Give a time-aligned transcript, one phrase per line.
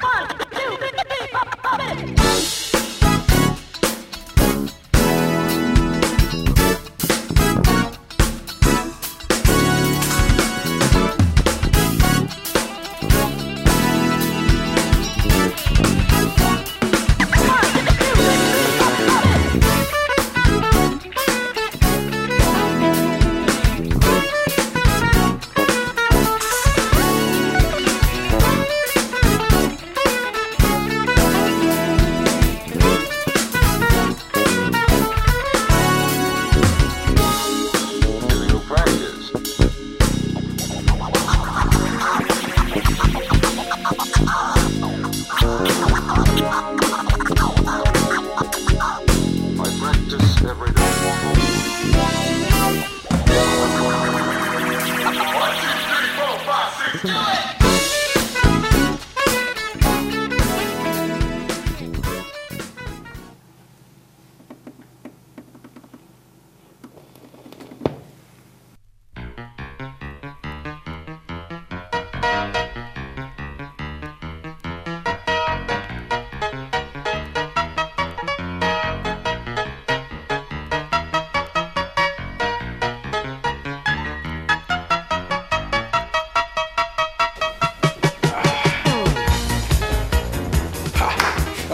[0.00, 2.15] One, two, three, four, four.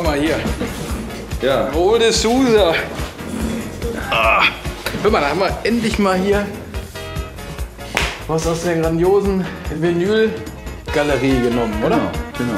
[0.02, 0.40] Hör mal hier.
[1.42, 2.74] Ja, Rode Sousa.
[4.10, 4.42] Ah.
[5.00, 6.44] Hör mal, da haben wir endlich mal hier
[8.26, 9.44] was aus der grandiosen
[9.78, 12.00] Vinyl-Galerie genommen, oder?
[12.36, 12.52] genau.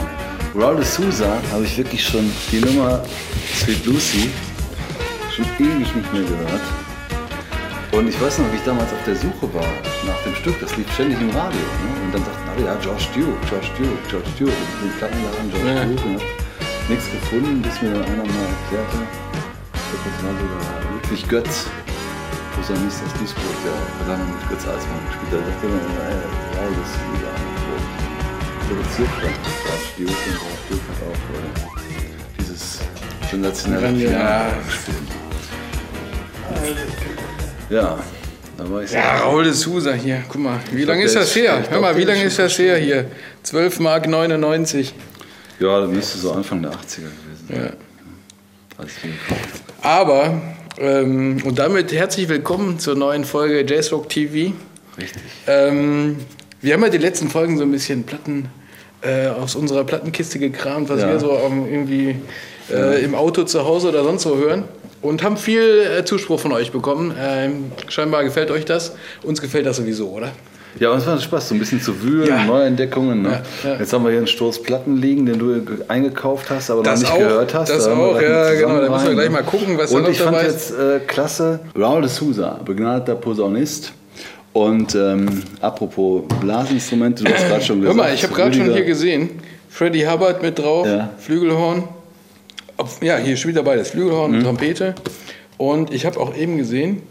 [0.55, 0.67] genau.
[0.67, 3.03] Raul de Souza habe ich wirklich schon die Nummer
[3.55, 4.31] Sweet Lucy
[5.37, 6.63] schon ewig nicht mehr gehört.
[7.93, 9.69] Und ich weiß noch, wie ich damals auf der Suche war
[10.07, 11.61] nach dem Stück, das lief ständig im Radio.
[11.61, 12.07] Ne?
[12.07, 14.51] Und dann dachten alle, ja, George Duke, George Duke, George Duke.
[14.51, 15.85] Und den Plattenladen George Ja.
[15.85, 16.09] Duke.
[16.09, 16.34] Ne?
[16.89, 18.99] Nichts gefunden, bis mir dann einer mal erklärte,
[19.73, 21.67] das war sogar Ludwig Götz,
[22.55, 25.33] Posaunist aus Duisburg, der hat lange mit Götz Alsmann gespielt.
[25.33, 27.33] Da dachte man, ey, Raul de Souza.
[28.69, 29.33] So produziert von
[29.97, 30.13] Duke
[30.71, 32.79] und hat auch äh, dieses
[33.31, 34.53] sensationelle Ja.
[37.71, 37.99] Ja,
[38.59, 40.23] da war ich Ja, Raul de Sousa hier.
[40.29, 41.61] Guck mal, wie lange ist das ist- her?
[41.65, 43.07] ich Hör mal, wie ist lange ist das her hier?
[43.43, 44.95] 12 Mark 99.
[45.61, 47.65] Ja, das müsste so Anfang der 80er gewesen sein.
[47.65, 47.71] Ja.
[48.77, 49.11] Als ich.
[49.83, 50.41] Aber,
[50.79, 54.53] ähm, und damit herzlich willkommen zur neuen Folge Jazzrock TV.
[54.99, 55.23] Richtig.
[55.47, 56.17] Ähm,
[56.61, 58.49] wir haben ja die letzten Folgen so ein bisschen Platten
[59.03, 61.09] äh, aus unserer Plattenkiste gekramt, was Ja.
[61.09, 62.17] wir so ähm, irgendwie
[62.73, 64.65] äh, im Auto zu Hause oder sonst wo hören.
[65.03, 67.15] Und haben viel äh, Zuspruch von euch bekommen.
[67.21, 68.97] Ähm, scheinbar gefällt euch das.
[69.23, 70.33] Uns gefällt das sowieso, oder?
[70.81, 72.45] Ja, aber es war Spaß, so ein bisschen zu wühlen, Ja.
[72.45, 73.23] Neuentdeckungen.
[73.23, 73.43] Ne?
[73.63, 73.79] Ja, ja.
[73.79, 77.01] Jetzt haben wir hier einen Stoß Platten liegen, den du ge- eingekauft hast, aber Das
[77.03, 77.69] noch nicht auch, gehört hast.
[77.71, 79.31] das Da auch, ja, genau, da müssen wir gleich ne?
[79.31, 80.71] mal gucken, was da Und noch ich fand ist.
[80.71, 83.93] jetzt äh, klasse, Raul de Souza, begnadeter Posaunist.
[84.53, 87.97] Und ähm, apropos Blasinstrumente, du hast gerade schon Hör gesagt.
[88.09, 89.31] mal, ich habe gerade schon hier gesehen,
[89.69, 90.87] Freddie Hubbard mit drauf.
[91.19, 91.85] Flügelhorn.
[93.01, 94.37] Ja, hier spielt dabei das Flügelhorn Mhm.
[94.39, 94.95] und Trompete.
[95.57, 97.03] Und ich habe auch eben gesehen,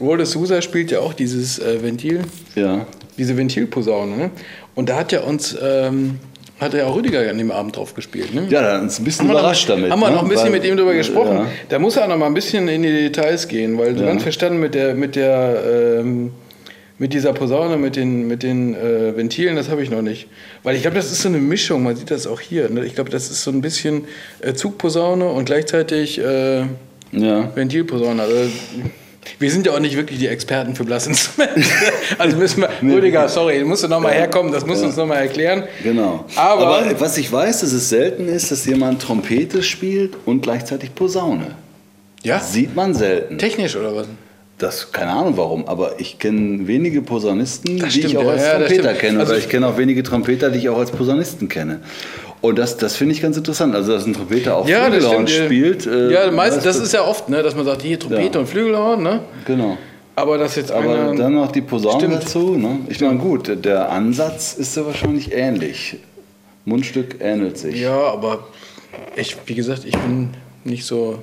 [0.00, 2.22] Roll de Souza spielt ja auch dieses äh, Ventil,
[2.54, 2.86] Ja,
[3.20, 4.16] diese Ventilposaune.
[4.16, 4.30] Ne?
[4.74, 6.18] Und da hat ja uns, ähm,
[6.58, 8.34] hat ja auch Rüdiger an dem Abend drauf gespielt.
[8.34, 8.46] Ne?
[8.50, 9.90] ja, dann ist ein bisschen Haben überrascht noch, damit.
[9.92, 10.16] haben wir ne?
[10.16, 11.36] noch ein bisschen Weil- mit ihm drüber gesprochen.
[11.36, 11.46] Ja.
[11.68, 14.06] Da muss er noch mal ein bisschen in die Details gehen, weil Ja.
[14.06, 16.32] ganz verstanden mit der, mit der, ähm,
[16.98, 20.28] mit dieser Posaune, mit den, mit den äh, Ventilen, das habe ich noch nicht.
[20.62, 22.68] Weil ich glaube, das ist so eine Mischung, man sieht das auch hier.
[22.68, 22.84] Ne?
[22.84, 24.04] Ich glaube, das ist so ein bisschen
[24.40, 26.60] äh, Zugposaune und gleichzeitig äh,
[27.12, 27.50] Ja.
[27.54, 28.20] Ventilposaune.
[28.22, 28.34] Also,
[29.38, 31.60] wir sind ja auch nicht wirklich die Experten für Blasinstrumente.
[32.18, 35.06] Also müssen wir, Rüdiger, sorry, musst du noch mal herkommen, das musst du uns noch
[35.06, 35.64] mal erklären.
[35.82, 36.24] Genau.
[36.36, 41.54] Aber- was ich weiß, dass es selten ist, dass jemand Trompete spielt und gleichzeitig Posaune.
[42.22, 42.40] Ja?
[42.40, 43.38] Sieht man selten.
[43.38, 44.06] Technisch oder was?
[44.58, 48.30] Das, keine Ahnung warum, aber ich kenne wenige Posaunisten, Das die stimmt, ich auch ja.
[48.32, 49.20] als Ja, Trompeter kenne.
[49.20, 51.80] Also oder ich kenne auch wenige Trompeter, die ich auch als Posaunisten kenne.
[52.40, 53.74] Und das, das finde ich ganz interessant.
[53.74, 55.86] Also, dass ein Trompeter auch Ja, Flügelhorn spielt.
[55.86, 58.40] äh, ja, meist, das ist ja oft, ne, dass man sagt, hier Trompete Ja.
[58.40, 59.20] und Flügelhorn, ne?
[59.46, 59.76] Genau.
[60.16, 62.56] Aber das jetzt Aber dann noch die Posaune dazu.
[62.56, 62.80] Ne?
[62.88, 65.96] Ich meine, gut, der Ansatz ist ja wahrscheinlich ähnlich.
[66.66, 67.80] Mundstück ähnelt sich.
[67.80, 68.46] Ja, aber
[69.16, 70.30] ich, wie gesagt, ich bin
[70.64, 71.22] nicht so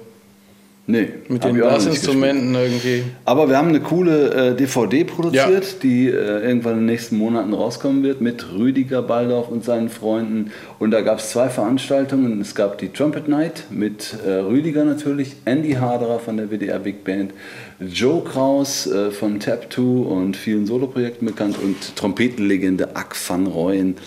[0.89, 3.03] Nee, mit den Blasinstrumenten irgendwie.
[3.25, 7.53] Aber wir haben eine coole äh, DVD produziert, die äh, irgendwann in den nächsten Monaten
[7.53, 10.51] rauskommen wird mit Rüdiger Baldorf und seinen Freunden.
[10.79, 12.39] Und da gab es zwei Veranstaltungen.
[12.39, 17.03] Es gab die Trumpet Night mit äh, Rüdiger natürlich, Andy Harderer von der WDR Big
[17.03, 17.33] Band,
[17.81, 23.97] Joe Kraus äh, von Tap 2 und vielen Soloprojekten bekannt und Trompetenlegende Ack van Rooyen.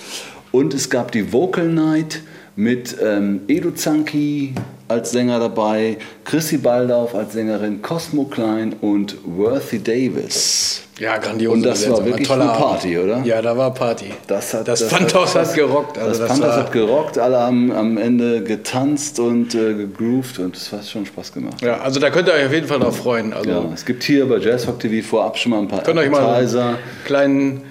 [0.50, 2.23] Und es gab die Vocal Night
[2.56, 4.55] mit ähm, Edu Zanki
[4.91, 10.83] als Sänger dabei, Chrissy Baldauf als Sängerin, Cosmo Klein und Worthy Davis.
[10.99, 11.55] Ja, grandios.
[11.55, 13.23] Und das war wirklich eine Party, oder?
[13.25, 14.13] Ja, da war Party.
[14.27, 15.97] Das, hat, das, Phantos hat, gerockt.
[15.97, 20.55] Also das, das Phantos hat gerockt, alle haben am Ende getanzt und äh, gegroovt und
[20.55, 21.63] das hat schon Spaß gemacht.
[21.63, 23.33] Ja, also da könnt ihr euch auf jeden Fall noch freuen.
[23.33, 26.11] Also ja, es gibt hier bei Jazzrock TV vorab schon mal ein paar Könnt euch
[26.11, 26.77] mal einen
[27.07, 27.63] kleinen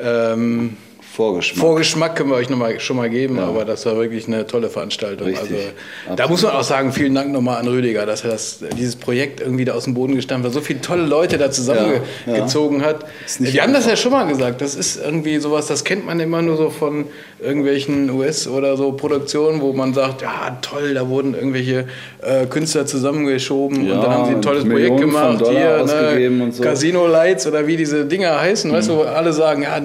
[0.00, 0.76] ähm,
[1.16, 1.60] Vorgeschmack.
[1.62, 3.44] Vorgeschmack können wir euch noch mal, schon mal geben, ja.
[3.46, 5.28] aber das war wirklich eine tolle Veranstaltung.
[5.28, 5.50] Richtig.
[5.50, 8.96] Also, da muss man auch sagen, vielen Dank nochmal an Rüdiger, dass er das, dieses
[8.96, 12.84] Projekt irgendwie da aus dem Boden gestampft hat, so viele tolle Leute da zusammengezogen ja,
[12.84, 12.88] ja.
[12.90, 13.06] hat.
[13.38, 16.42] Wir haben das ja schon mal gesagt, das ist irgendwie sowas, das kennt man immer
[16.42, 17.06] nur so von
[17.40, 21.86] irgendwelchen US- oder so Produktionen, wo man sagt, ja toll, da wurden irgendwelche
[22.20, 26.62] äh, Künstler zusammengeschoben und dann haben sie ein tolles Projekt gemacht, hier ne, so.
[26.62, 28.74] Casino Lights oder wie diese Dinger heißen, mhm.
[28.74, 29.80] weißt du, wo alle sagen, ja,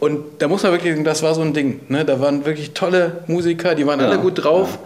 [0.00, 1.80] und da muss man wirklich, das war so ein Ding.
[1.88, 2.04] Ne?
[2.04, 4.78] Da waren wirklich tolle Musiker, die waren ja, alle gut drauf.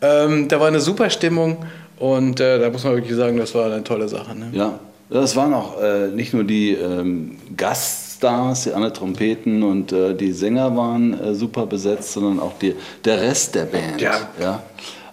[0.00, 0.24] Ja.
[0.24, 1.58] Ähm, da war eine super Stimmung
[1.98, 4.34] und äh, da muss man wirklich sagen, das war eine tolle Sache.
[4.36, 4.50] Ne?
[4.52, 4.78] Ja,
[5.10, 10.32] das waren auch äh, nicht nur die ähm, Gaststars, die alle Trompeten und äh, die
[10.32, 14.00] Sänger waren äh, super besetzt, sondern auch die, der Rest der Band.
[14.00, 14.28] Ja.
[14.40, 14.62] ja?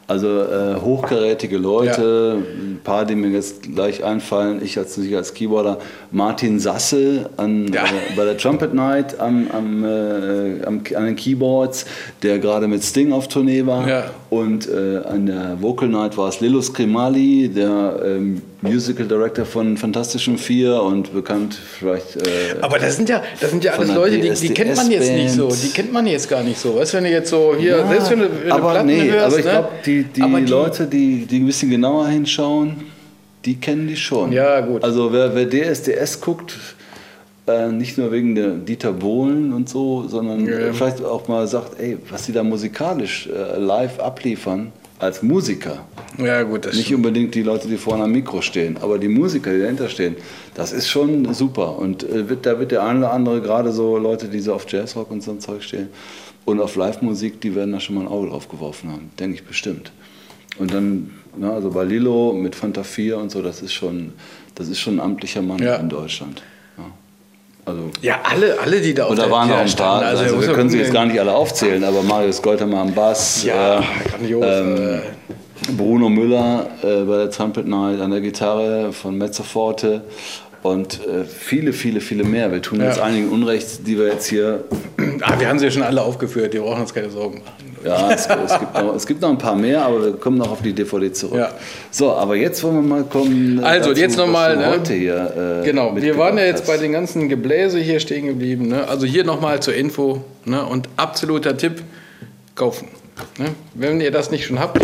[0.07, 2.61] Also äh, hochkarätige Leute, ja.
[2.61, 4.61] ein paar, die mir jetzt gleich einfallen.
[4.63, 5.79] Ich als nicht als Keyboarder,
[6.11, 7.85] Martin Sasse an, ja.
[7.85, 11.85] äh, bei der Trumpet Night am, am, äh, am, an den Keyboards,
[12.21, 13.87] der gerade mit Sting auf Tournee war.
[13.87, 14.03] Ja.
[14.35, 19.77] Und äh, an der Vocal Night war es Lilo Scrimali, der ähm, Musical Director von
[19.77, 22.17] Fantastischen Vier und bekannt vielleicht.
[22.17, 25.09] Äh, Aber das sind ja, das sind ja alles Leute, die, die, kennt man jetzt
[25.09, 25.47] nicht so.
[25.47, 26.75] Die kennt man jetzt gar nicht so.
[26.75, 29.09] Weißt du, wenn du jetzt so hier, ja, selbst wenn du, wenn aber Platten nee,
[29.09, 29.51] hörst, aber ich ne?
[29.51, 32.75] glaube, die, die, die Leute, die, die ein bisschen genauer hinschauen,
[33.45, 34.33] die kennen die schon.
[34.33, 34.83] Ja, gut.
[34.83, 36.57] Also wer, wer DSDS guckt,
[37.47, 40.73] äh, nicht nur wegen der Dieter Bohlen und so, sondern Ja.
[40.73, 45.85] vielleicht auch mal sagt, ey, was die da musikalisch äh, live abliefern als Musiker.
[46.17, 47.05] Ja, gut, das Nicht stimmt.
[47.05, 50.15] unbedingt die Leute, die vorne am Mikro stehen, aber die Musiker, die dahinter stehen,
[50.55, 51.77] das ist schon super.
[51.77, 54.65] Und äh, wird, da wird der eine oder andere, gerade so Leute, die so auf
[54.71, 55.89] Jazzrock und so ein Zeug stehen
[56.45, 59.43] und auf Live-Musik, die werden da schon mal ein Auge drauf geworfen haben, denke ich
[59.43, 59.91] bestimmt.
[60.57, 64.13] Und dann, na, also bei Lilo mit Fanta 4 und so, das ist schon,
[64.55, 65.75] das ist schon ein amtlicher Mann Ja.
[65.75, 66.41] in Deutschland.
[67.65, 67.71] Ja.
[67.71, 70.01] Also, Ja, alle, alle, die da auf und da der waren noch da ein paar,
[70.03, 73.43] also, muss wir können sie jetzt gar nicht alle aufzählen, aber Marius Goltermann am Bass,
[73.43, 74.45] Ja, äh, grandios.
[74.47, 80.03] ähm, äh, Bruno Müller äh, bei der Trumpet Night an der Gitarre von Mezzoforte
[80.61, 82.51] und äh, viele, viele, viele mehr.
[82.51, 82.87] Wir tun Ja.
[82.87, 84.63] jetzt einigen Unrecht, die wir jetzt hier.
[85.21, 87.64] ah, wir haben sie ja schon alle aufgeführt, die brauchen uns keine Sorgen machen.
[87.85, 90.51] Ja, es, es, gibt noch, es gibt noch ein paar mehr, aber wir kommen noch
[90.51, 91.37] auf die DVD zurück.
[91.37, 91.51] Ja.
[91.91, 93.59] So, aber jetzt wollen wir mal kommen.
[93.61, 94.69] äh, Also, dazu, jetzt noch was mal, du ne?
[94.71, 95.61] heute hier.
[95.61, 96.81] Äh, Genau, wir waren ja jetzt mitgebracht bei hast.
[96.83, 98.67] den ganzen Gebläse hier stehen geblieben.
[98.67, 98.87] Ne?
[98.87, 100.65] Also hier nochmal zur Info ne?
[100.65, 101.81] und absoluter Tipp,
[102.55, 102.87] kaufen.
[103.37, 103.45] Ne?
[103.73, 104.79] Wenn ihr das nicht schon habt,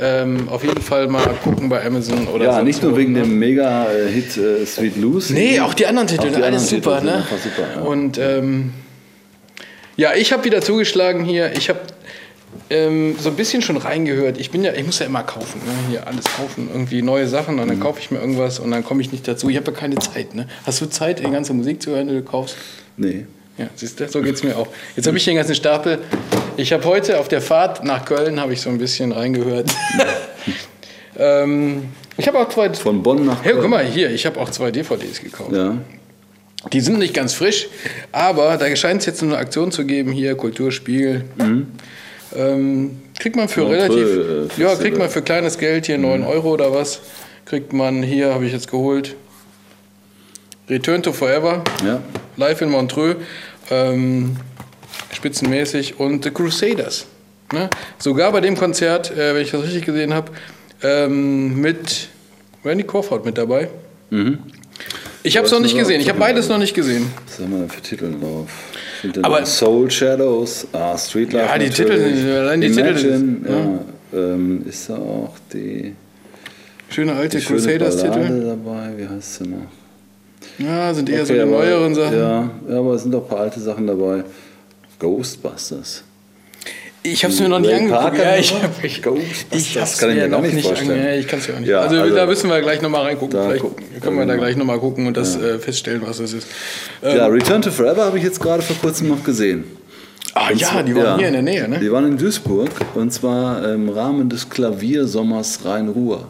[0.00, 3.22] ähm, auf jeden Fall mal gucken bei Amazon oder Ja, nicht nur wegen ne?
[3.22, 5.32] dem Mega-Hit äh, Sweet Loose.
[5.32, 7.00] Nee, auch die anderen Titel, die alles super.
[7.00, 7.24] Titel Ne?
[7.42, 7.80] super, ja.
[7.82, 8.72] Und ähm,
[9.96, 11.50] ja, ich habe wieder zugeschlagen hier.
[11.56, 11.80] Ich habe
[12.70, 14.38] ähm, so ein bisschen schon reingehört.
[14.38, 15.72] Ich bin ja, ich muss ja immer kaufen, ne?
[15.90, 17.68] hier alles kaufen, irgendwie neue Sachen und Mhm.
[17.68, 19.48] dann kaufe ich mir irgendwas und dann komme ich nicht dazu.
[19.48, 20.34] Ich habe ja keine Zeit.
[20.34, 20.46] Ne?
[20.64, 22.56] Hast du Zeit, die ganze Musik zu hören, die du kaufst?
[22.96, 23.26] Nee.
[23.56, 24.68] Ja, siehst du, so geht es mir auch.
[24.94, 25.98] Jetzt habe ich den ganzen Stapel.
[26.56, 29.68] Ich habe heute auf der Fahrt nach Köln habe ich so ein bisschen reingehört.
[31.16, 31.84] ähm,
[32.16, 32.72] ich habe auch zwei.
[32.74, 33.42] Von Bonn nach.
[33.44, 35.52] Hey, guck mal hier, ich habe auch zwei DVDs gekauft.
[35.52, 35.76] Ja.
[36.72, 37.68] Die sind nicht ganz frisch,
[38.10, 41.24] aber da scheint es jetzt eine Aktion zu geben hier, Kulturspiel.
[42.36, 46.22] Ähm, kriegt man für Montreux, relativ, äh, ja, kriegt man für kleines Geld hier 9
[46.24, 47.00] Euro oder was.
[47.44, 49.16] Kriegt man hier, habe ich jetzt geholt,
[50.68, 52.02] Return to Forever, Ja.
[52.36, 53.16] live in Montreux,
[53.70, 54.36] ähm,
[55.12, 57.06] spitzenmäßig und The Crusaders.
[57.52, 57.70] Ne?
[57.98, 60.30] Sogar bei dem Konzert, äh, wenn ich das richtig gesehen habe,
[60.82, 62.08] ähm, mit
[62.64, 63.68] Randy Crawford mit dabei.
[64.10, 64.38] Mhm.
[65.28, 66.00] Ich habe es noch nicht gesehen.
[66.00, 67.06] Ich habe beides noch nicht gesehen.
[67.26, 68.48] Was haben wir denn für Titel drauf?
[69.22, 71.46] Aber- Soul Shadows, ah, Street Life.
[71.46, 71.68] Ja, die.
[71.70, 73.78] Titel sind- allein die Titel sind- ja.
[74.18, 75.94] Ähm, ist da auch die,
[76.88, 78.46] Schöne alte Crusaders-Titel.
[78.46, 78.90] dabei?
[78.96, 79.66] Wie heißt sie noch?
[80.58, 82.16] Ja, sind eher so Okay, die aber- neueren Sachen.
[82.18, 84.24] Ja, ja, aber es sind auch ein paar alte Sachen dabei.
[84.98, 86.04] Ghostbusters.
[87.02, 88.18] Ich habe es mir noch nicht angeguckt.
[88.18, 89.00] Ja, ich habe ich,
[89.52, 91.02] ich hab's kann ich mir gar noch nicht vorstellen.
[91.04, 91.68] Ja, ich kann es ja auch nicht.
[91.68, 93.36] Ja, also, also- da müssen wir gleich nochmal reingucken.
[93.38, 96.32] Da Vielleicht gucken- können wir da gleich nochmal gucken und das äh, feststellen, was das
[96.32, 96.46] ist.
[97.02, 99.64] Ähm, Ja, Return to Forever habe ich jetzt gerade vor kurzem noch gesehen.
[100.34, 101.78] ah Und ja, zwar- die waren ja, hier in der Nähe, ne?
[101.78, 106.26] Die waren in Duisburg und zwar im Rahmen des Klaviersommers Rhein-Ruhr.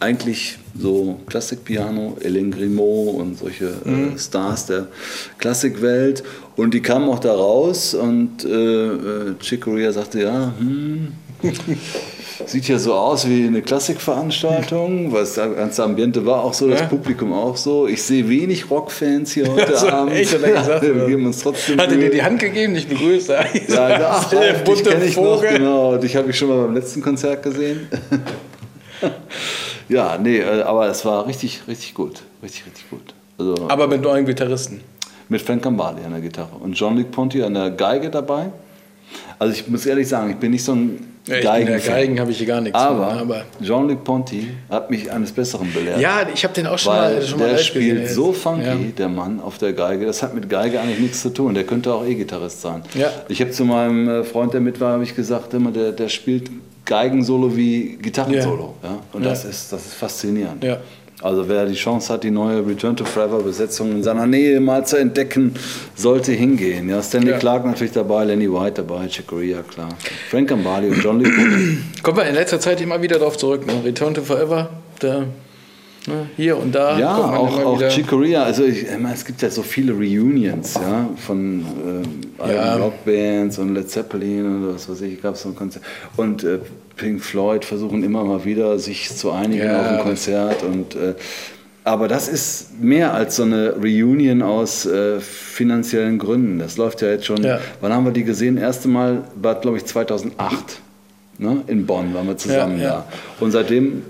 [0.00, 4.86] Eigentlich so Klassikpiano, Hélène Grimaud und solche äh, Stars der
[5.38, 6.22] Klassikwelt.
[6.56, 11.08] Und die kamen auch da raus und äh, äh, Chick Corea sagte, ja, hm,
[12.46, 16.80] sieht ja so aus wie eine Klassikveranstaltung, was das ganze Ambiente war auch so, das
[16.80, 16.86] Ja.
[16.86, 17.88] Publikum auch so.
[17.88, 20.14] Ich sehe wenig Rockfans hier heute Also, Abend.
[20.14, 22.86] echt, hat er gesagt, Wir geben uns trotzdem Hat er dir die Hand gegeben, dich
[22.88, 23.30] begrüßt?
[23.30, 25.96] Ja, Ja, ach, der Ralf, dich bunte kenne ich noch, genau.
[25.96, 27.88] Dich habe ich schon mal beim letzten Konzert gesehen.
[29.88, 32.22] Ja, nee, äh, aber es war richtig, richtig gut.
[32.42, 33.14] Richtig, richtig gut.
[33.38, 34.80] Also Aber mit neuen Gitarristen.
[35.28, 38.50] mit Frank Gambale an der Gitarre und Jean-Luc Ponty an der Geige dabei.
[39.38, 41.86] Also ich muss ehrlich sagen, ich bin nicht so ein Ja, bin der Geigen.
[41.86, 45.72] Geigen habe ich hier gar nichts Aber, von, aber Jean-Luc Ponty hat mich eines Besseren
[45.72, 46.00] belehrt.
[46.00, 48.14] Ja, ich habe den auch schon Weil mal, schon mal der live spielt gesehen.
[48.16, 48.74] so funky, Ja.
[48.98, 50.04] der Mann auf der Geige.
[50.06, 51.54] Das hat mit Geige eigentlich nichts zu tun.
[51.54, 52.82] Der könnte auch E-Gitarrist sein.
[52.94, 53.10] Ja.
[53.28, 56.08] Ich habe zu meinem äh, Freund, der mit war, habe ich gesagt, immer, der, der
[56.08, 56.50] spielt
[56.88, 58.74] Geigensolo wie Gitarrensolo.
[58.82, 58.98] Ja.
[59.12, 59.28] Und Ja.
[59.30, 60.64] das, ist, das ist faszinierend.
[60.64, 60.78] Ja.
[61.20, 64.86] Also wer die Chance hat, die neue Return to Forever Besetzung in seiner Nähe mal
[64.86, 65.52] zu entdecken,
[65.96, 66.88] sollte hingehen.
[66.88, 67.38] Ja, Stanley Ja.
[67.38, 69.88] Clark natürlich dabei, Lenny White dabei, Chick Corea, klar.
[70.30, 71.28] Frank Gambale und John Lee.
[72.04, 73.66] Kommen wir in letzter Zeit immer wieder darauf zurück.
[73.66, 73.72] Ne?
[73.84, 75.24] Return to Forever, da,
[76.08, 76.26] ne?
[76.36, 76.98] hier und da.
[76.98, 78.42] Ja, auch, auch Corea.
[78.42, 82.02] Also ich, ich meine, es gibt ja so viele Reunions, ja, von ähm,
[82.50, 82.76] Ja.
[82.76, 85.84] Rockbands und Led Zeppelin oder was weiß ich, gab es so ein Konzert.
[86.16, 86.58] Und äh,
[86.96, 89.80] Pink Floyd versuchen immer mal wieder, sich zu einigen Ja.
[89.80, 90.62] auf ein Konzert.
[90.64, 91.14] Und, äh,
[91.84, 96.58] aber das ist mehr als so eine Reunion aus äh, finanziellen Gründen.
[96.58, 97.42] Das läuft ja jetzt schon.
[97.42, 97.60] Ja.
[97.80, 98.56] Wann haben wir die gesehen?
[98.58, 100.80] Erste Mal war, glaube ich, 2008.
[101.38, 101.62] Ne?
[101.68, 102.90] In Bonn waren wir zusammen Ja, ja.
[102.90, 103.44] da.
[103.44, 104.02] Und seitdem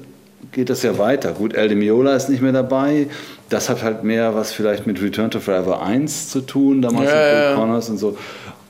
[0.52, 1.32] geht das ja weiter.
[1.32, 3.06] Gut, El Miola ist nicht mehr dabei.
[3.48, 7.16] Das hat halt mehr was vielleicht mit Return to Forever 1 zu tun, damals Ja,
[7.16, 7.54] mit Bill ja.
[7.54, 8.16] Connors und so.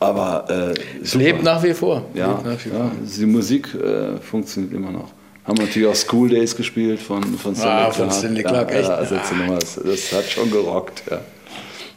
[0.00, 2.04] Aber äh, Es lebt nach wie vor.
[2.14, 2.78] ja, wie vor.
[2.78, 5.10] ja, die Musik äh, funktioniert immer noch.
[5.44, 8.18] Haben natürlich auch School Days gespielt von, von Stanley Ah, von Clark.
[8.18, 8.88] Stanley Clark, echt?
[8.88, 9.20] Ja, also Ah.
[9.58, 11.02] das, das hat schon gerockt.
[11.10, 11.20] Ja.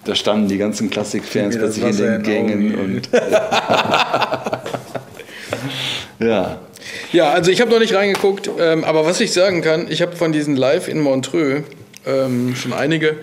[0.06, 2.80] Da standen die ganzen Klassikfans plötzlich in Wasser den in den Gängen.
[2.80, 3.10] Augen, Und,
[6.28, 6.58] ja,
[7.14, 10.16] Ja, also ich habe noch nicht reingeguckt, ähm, aber was ich sagen kann, ich habe
[10.16, 11.64] von diesen Live in Montreux
[12.06, 13.18] ähm, schon einige,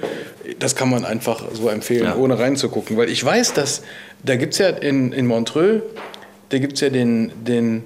[0.59, 2.16] das kann man einfach so empfehlen, Ja.
[2.16, 3.83] ohne reinzugucken, weil ich weiß, dass
[4.23, 5.83] da gibt es ja in, in Montreux,
[6.50, 7.85] da gibt es ja den, den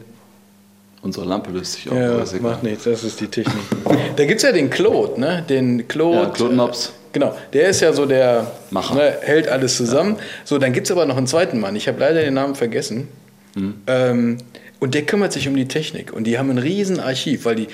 [1.02, 1.96] unsere Lampe löst sich auf.
[1.96, 3.56] ja, macht nichts, das ist die Technik.
[4.16, 5.44] Da gibt es ja den Claude, ne?
[5.48, 6.16] Den Claude.
[6.18, 6.86] Ja, Claude Nobs.
[6.88, 8.94] äh, Genau, der ist ja so der Macher.
[8.94, 10.16] Ne, hält alles zusammen.
[10.44, 11.76] So, dann gibt es aber noch einen zweiten Mann.
[11.76, 13.08] Ich habe leider den Namen vergessen.
[13.54, 13.74] Hm.
[13.86, 14.38] Ähm,
[14.82, 16.12] und der kümmert sich um die Technik.
[16.12, 17.68] Und die haben ein riesen Archiv, weil die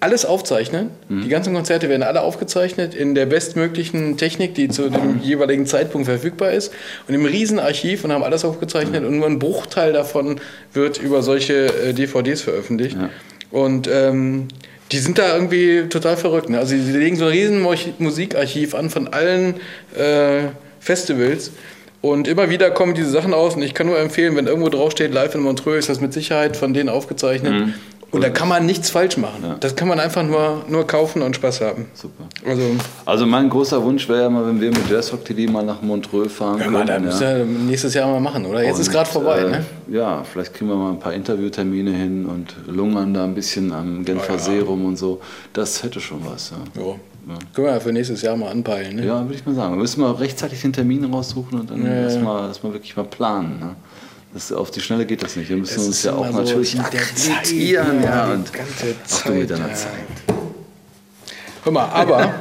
[0.00, 0.88] alles aufzeichnen.
[1.08, 1.22] Hm.
[1.22, 6.06] Die ganzen Konzerte werden alle aufgezeichnet in der bestmöglichen Technik, die zu dem jeweiligen Zeitpunkt
[6.06, 6.72] verfügbar ist.
[7.08, 9.04] Und im riesen Archiv und haben alles aufgezeichnet.
[9.04, 10.40] Und nur ein Bruchteil davon
[10.72, 12.96] wird über solche äh, DVDs veröffentlicht.
[12.96, 13.10] Ja.
[13.50, 14.48] Und ähm,
[14.92, 16.48] die sind da irgendwie total verrückt.
[16.48, 16.58] Ne?
[16.58, 17.60] Also sie legen so ein riesen
[17.98, 19.56] Musikarchiv an von allen
[19.94, 20.44] äh,
[20.80, 21.50] Festivals.
[22.02, 23.56] Und immer wieder kommen diese Sachen aus.
[23.56, 26.56] Und ich kann nur empfehlen, wenn irgendwo draufsteht, live in Montreux, ist das mit Sicherheit
[26.56, 27.74] von denen aufgezeichnet.
[28.12, 29.42] Und da kann man nichts falsch machen.
[29.42, 29.56] Ja.
[29.60, 31.86] Das kann man einfach nur, nur kaufen und Spaß haben.
[31.92, 32.24] Super.
[32.46, 32.62] Also,
[33.04, 36.32] Also mein großer Wunsch wäre ja mal, wenn wir mit Jazzrock TV mal nach Montreux
[36.32, 37.36] fahren ja, mal, da könnten, müssen ja.
[37.38, 38.62] wir nächstes Jahr mal machen, oder?
[38.62, 39.64] Jetzt ist Und, gerade vorbei, äh, ne?
[39.88, 44.04] Ja, vielleicht kriegen wir mal ein paar Interviewtermine hin und lungern da ein bisschen am
[44.04, 44.38] Genfer Ja, ja.
[44.38, 45.20] See rum und so.
[45.52, 46.82] Das hätte schon was, ja.
[47.54, 48.96] Können wir ja für nächstes Jahr mal anpeilen.
[48.96, 49.06] Ne?
[49.06, 49.74] Ja, würde ich mal sagen.
[49.74, 52.20] Wir müssen mal rechtzeitig den Termin raussuchen und dann Ja, das ja.
[52.20, 53.58] mal, das mal wirklich mal planen.
[53.58, 53.74] Ne?
[54.32, 55.48] Das, auf die Schnelle geht das nicht.
[55.48, 56.76] Wir müssen Es uns ja auch so natürlich.
[56.76, 59.74] Zeit, Ja, ja, und ganze auch mit Zeit, deiner ja.
[59.74, 59.90] Zeit.
[61.64, 62.34] Hör mal, aber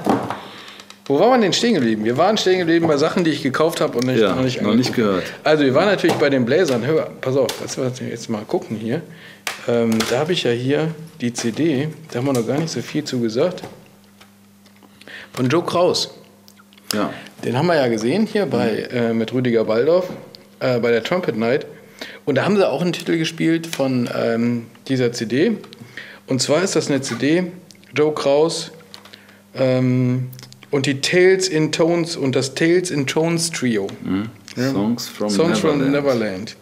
[1.08, 2.04] wo waren wir denn stehen geblieben?
[2.04, 4.62] Wir waren stehen geblieben bei Sachen, die ich gekauft habe und nicht, Ja, noch nicht
[4.62, 5.24] noch nicht gehört.
[5.44, 6.86] Also wir waren natürlich bei den Bläsern.
[6.86, 9.02] Hör, pass auf, was wir jetzt mal gucken hier.
[9.68, 12.82] Ähm, da habe ich ja hier die CD, da haben wir noch gar nicht so
[12.82, 13.64] viel zu gesagt.
[15.36, 16.12] Von Joe Kraus.
[16.94, 17.12] Ja.
[17.44, 20.10] Den haben wir ja gesehen hier bei, äh, mit Rüdiger Baldorf
[20.60, 21.66] äh, bei der Trumpet Night.
[22.26, 25.58] Und da haben sie auch einen Titel gespielt von ähm, dieser CD.
[26.28, 27.52] Und zwar ist das eine CD,
[27.94, 28.72] Joe Kraus
[29.54, 30.30] ähm,
[30.72, 33.88] und die Tales in Tones und das Tales in Tones Trio.
[34.56, 34.72] Ja.
[34.72, 35.82] Songs from Songs Neverland.
[35.82, 36.56] from Neverland.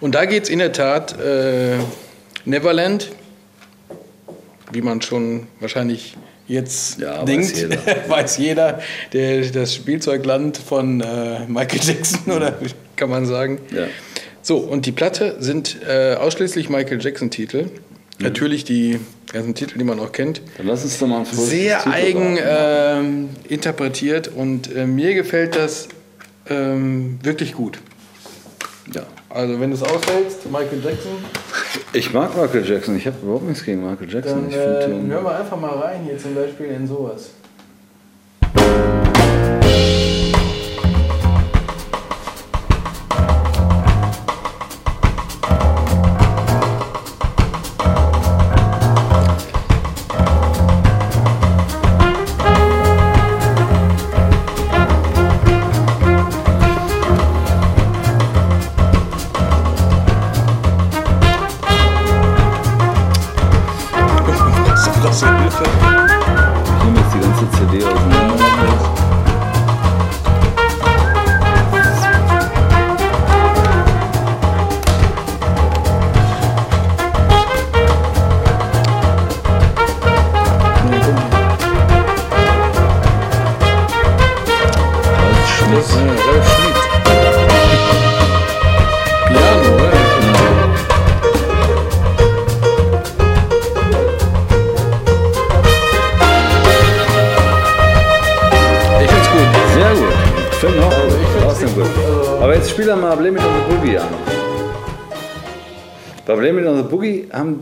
[0.00, 1.76] Und da geht es in der Tat äh,
[2.44, 3.12] Neverland,
[4.72, 6.16] wie man schon wahrscheinlich
[6.50, 7.78] jetzt Ja, weiß denkt, jeder.
[8.08, 8.80] weiß jeder,
[9.12, 12.58] der, das Spielzeugland von äh, Michael Jackson, oder
[12.96, 13.58] kann man sagen.
[13.74, 13.86] Ja.
[14.42, 17.64] So, und die Platte sind äh, ausschließlich Michael Jackson-Titel.
[17.64, 17.70] Mhm.
[18.18, 18.98] Natürlich die
[19.32, 20.42] ganzen Titel, die man auch kennt.
[20.56, 25.88] Dann lass uns doch mal ein Sehr eigen ähm, interpretiert und äh, mir gefällt das
[26.48, 27.78] ähm, wirklich gut.
[28.92, 29.06] Ja.
[29.30, 31.12] Also wenn du es aushältst, Michael Jackson.
[31.92, 32.96] Ich mag Michael Jackson.
[32.96, 34.40] Ich habe überhaupt nichts gegen Michael Jackson.
[34.42, 37.30] Dann ich find äh, den- hören wir einfach mal rein hier zum Beispiel in sowas.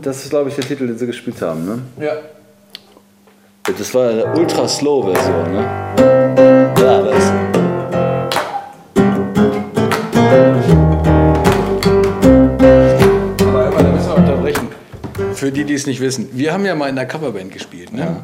[0.01, 1.79] Das ist glaube ich der Titel, den sie gespielt haben, ne?
[2.05, 2.13] Ja.
[3.77, 6.73] Das war eine ultra slow Version, ne?
[6.79, 7.31] Ja, das.
[13.41, 14.67] Aber einmal, da müssen wir unterbrechen.
[15.33, 16.29] Für die, die es nicht wissen.
[16.33, 18.23] Wir haben ja mal in der Coverband gespielt, ne?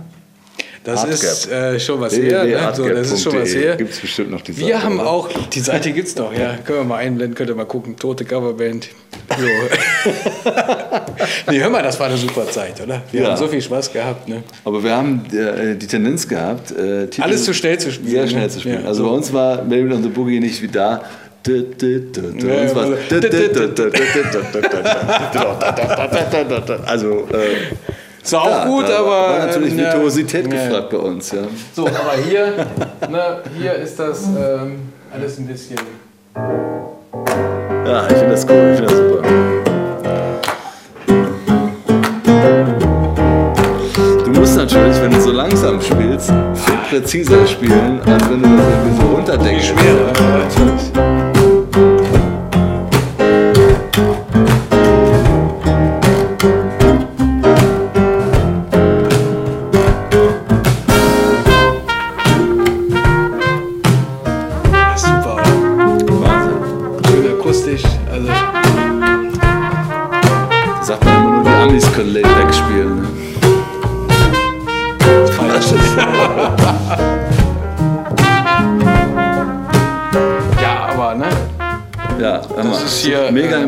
[0.84, 1.14] Das Hardgap.
[1.18, 2.44] ist äh, schon was her.
[2.44, 2.72] Ne?
[2.76, 3.76] So, das ist schon was her.
[3.76, 5.10] Gibt es bestimmt noch die Seite, Wir haben oder?
[5.10, 6.58] auch, die Seite gibt's noch, ja.
[6.58, 7.98] Können wir mal einblenden, könnt ihr mal gucken.
[7.98, 8.90] Tote Coverband.
[9.38, 9.46] So.
[11.52, 13.02] nee, hör mal, das war eine super Zeit, oder?
[13.12, 13.30] Wir ja.
[13.30, 14.28] haben so viel Spaß gehabt.
[14.28, 14.44] Ne?
[14.64, 18.12] Aber wir haben äh, die Tendenz gehabt, äh, Titel alles zu schnell zu spielen.
[18.12, 18.84] Sehr schnell zu spielen.
[18.84, 18.88] Ja.
[18.88, 21.02] Also bei uns war Melvin on the Boogie nicht wie da.
[26.86, 27.28] Also
[28.26, 29.08] ist auch ja, gut, aber.
[29.08, 31.44] War natürlich äh, Virtuosität ne, gefragt bei uns, ja.
[31.76, 32.66] So, aber hier,
[33.08, 35.78] ne, hier ist das ähm, alles ein bisschen.
[37.86, 38.72] Ja, ich finde das cool.
[38.72, 38.95] Ich find das
[45.46, 49.68] langsam spielst, viel präziser spielen, als wenn du das irgendwie so runterdenkst.
[49.68, 51.15] Super.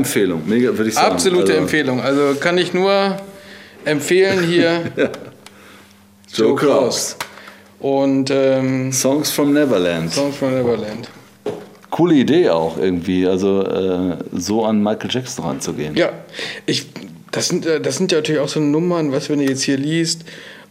[0.07, 1.11] Empfehlung, mega würde ich sagen.
[1.13, 2.01] Absolute Also, Empfehlung.
[2.01, 3.17] Also kann ich nur
[3.85, 4.83] empfehlen hier
[6.33, 7.17] Joe Kraus.
[7.79, 10.13] und ähm, Songs from Neverland.
[10.13, 11.09] Songs from Neverland.
[11.89, 15.95] Coole Idee auch irgendwie, also äh, so an Michael Jackson ranzugehen.
[15.95, 16.11] Ja,
[16.65, 16.87] ich,
[17.31, 19.77] das, sind, äh, das sind ja natürlich auch so Nummern, was wenn du jetzt hier
[19.77, 20.23] liest,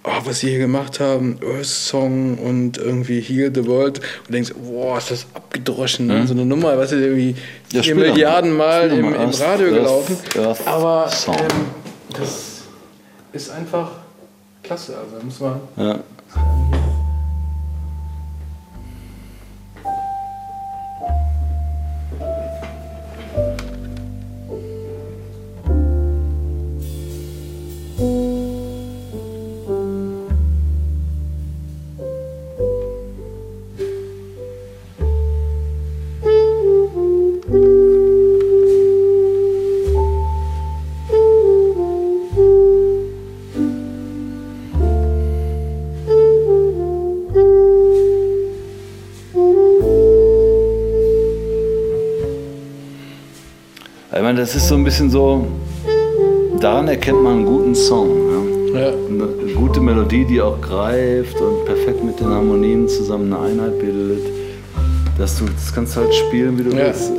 [0.06, 4.52] oh, was sie hier gemacht haben, Earth Song und irgendwie Heal the World und denkst,
[4.54, 6.26] boah, ist das abgedroschen, ne?
[6.26, 7.34] so eine Nummer, was ist irgendwie
[7.72, 7.82] Mhm.
[7.82, 7.94] Ja.
[7.94, 11.66] Milliarden Mal im, im Radio gelaufen, Earth aber ähm,
[12.16, 12.62] das
[13.32, 13.90] ist einfach
[14.62, 15.98] klasse, also muss man Ja.
[54.46, 55.44] Das ist so ein bisschen so,
[56.60, 58.08] daran erkennt man einen guten Song.
[58.72, 58.80] Ja?
[58.80, 58.86] ja.
[58.90, 64.24] Eine gute Melodie, die auch greift und perfekt mit den Harmonien zusammen eine Einheit bildet.
[65.18, 66.86] Dass du, das kannst du halt spielen, wie du Ja.
[66.86, 67.10] willst.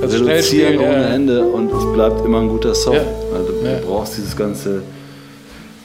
[0.00, 1.08] Also Reduzieren spielen, ohne ja.
[1.14, 2.94] Ende und es bleibt immer ein guter Song.
[3.34, 4.82] Also, du brauchst dieses ganze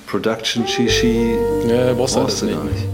[0.05, 1.31] Production Shishi.
[1.67, 2.55] Ja, da brauchst du nicht.
[2.55, 2.85] gar nicht.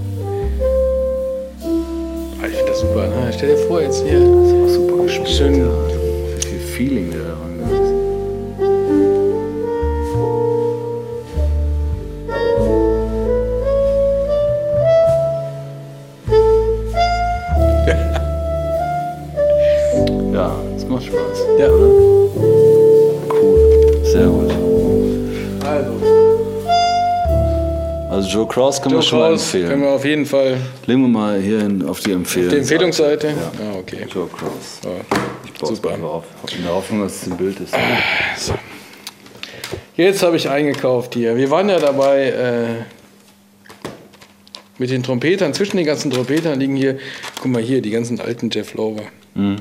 [2.41, 3.07] Ah, Ich finde das super.
[3.07, 3.33] Ne?
[3.35, 4.21] Stell dir vor, jetzt hier.
[4.21, 5.27] Das ist auch super gespielt.
[5.29, 5.59] Schön.
[5.59, 5.65] Ja.
[6.37, 7.44] Wie viel Feeling der daran
[28.25, 29.81] Also Joe Cross kann Joe man schon mal Kraus können empfehlen.
[29.81, 30.57] wir auf jeden Fall
[30.87, 32.49] Legen wir mal hier hin auf die Empfehlung.
[32.49, 33.27] die Empfehlungsseite.
[33.27, 33.33] Ja.
[33.61, 34.07] Ah, okay.
[34.11, 34.79] Joe Cross.
[34.83, 34.89] Ja.
[35.45, 35.97] Ich baue es Super.
[35.97, 36.23] mal auf.
[36.57, 37.75] In der Hoffnung, dass es ein Bild ist.
[38.37, 38.55] So.
[39.95, 41.37] Jetzt habe ich eingekauft hier.
[41.37, 42.65] Wir waren ja dabei äh,
[44.79, 45.53] mit den Trompetern.
[45.53, 46.97] Zwischen den ganzen Trompetern liegen hier,
[47.39, 49.03] guck mal hier, die ganzen alten Jeff Lorber.
[49.35, 49.57] Mhm.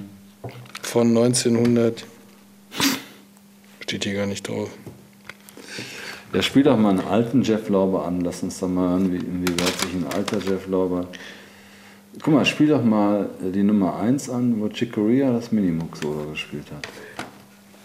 [0.80, 2.04] Von 1900.
[3.80, 4.70] Steht hier gar nicht drauf.
[6.34, 8.20] Ja, spiel doch mal einen alten Jeff Lorber an.
[8.22, 11.06] Lass uns doch mal hören, wie, inwieweit sich ein alter Jeff Lorber.
[12.20, 16.30] Guck mal, spiel doch mal die Nummer 1 an, wo Chick Corea das Minimoog Solo
[16.30, 16.88] gespielt hat.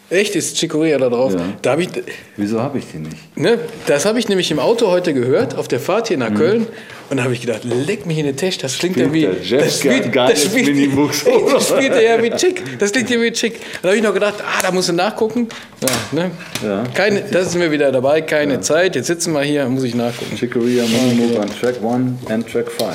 [0.09, 1.33] Echt, ist Chicoria da drauf?
[1.33, 1.41] Ja.
[1.61, 1.89] Da hab ich,
[2.35, 3.37] Wieso habe ich die nicht?
[3.37, 6.65] ne, das habe ich nämlich im Auto heute gehört, auf der Fahrt hier nach Köln.
[7.11, 9.13] Und da habe ich gedacht, leck mich in den Tisch, das klingt ja Mhm.
[9.13, 9.21] Wie.
[9.21, 11.49] der Jeff das spielt, geiles das spielt, Solo.
[11.53, 12.79] das spielt ja wie Chick.
[12.79, 13.59] Das klingt ja wie Chick.
[13.81, 15.47] Da habe ich noch gedacht, ah, da musst du nachgucken.
[15.81, 15.87] Ja,
[16.19, 16.31] ne?
[16.63, 16.83] Ja.
[16.93, 18.95] Keine, das sind wir wieder dabei, keine Zeit.
[18.95, 20.35] Jetzt sitzen wir hier, muss ich nachgucken.
[20.37, 22.89] Chick Corea Minimoog an Track 1 and Track 5.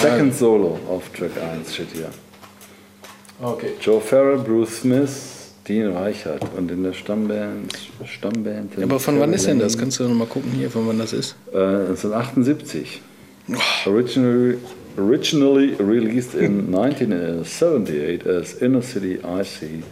[0.00, 2.08] Second Solo auf Track 1 steht hier.
[3.40, 3.70] Okay.
[3.80, 5.10] Joe Farrell, Bruce Smith,
[5.68, 7.72] Dean Reichert und in der Stammband.
[8.04, 9.78] Stammband Aber von wann ist denn das?
[9.78, 11.36] Kannst du noch mal gucken hier, von wann das ist?
[11.52, 13.00] Äh, 1978.
[13.86, 14.58] Originally,
[14.96, 19.84] originally released in 1978 as Inner City IC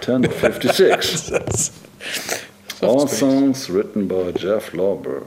[0.00, 1.72] 1056.
[2.82, 5.22] All songs written by Jeff Lorber.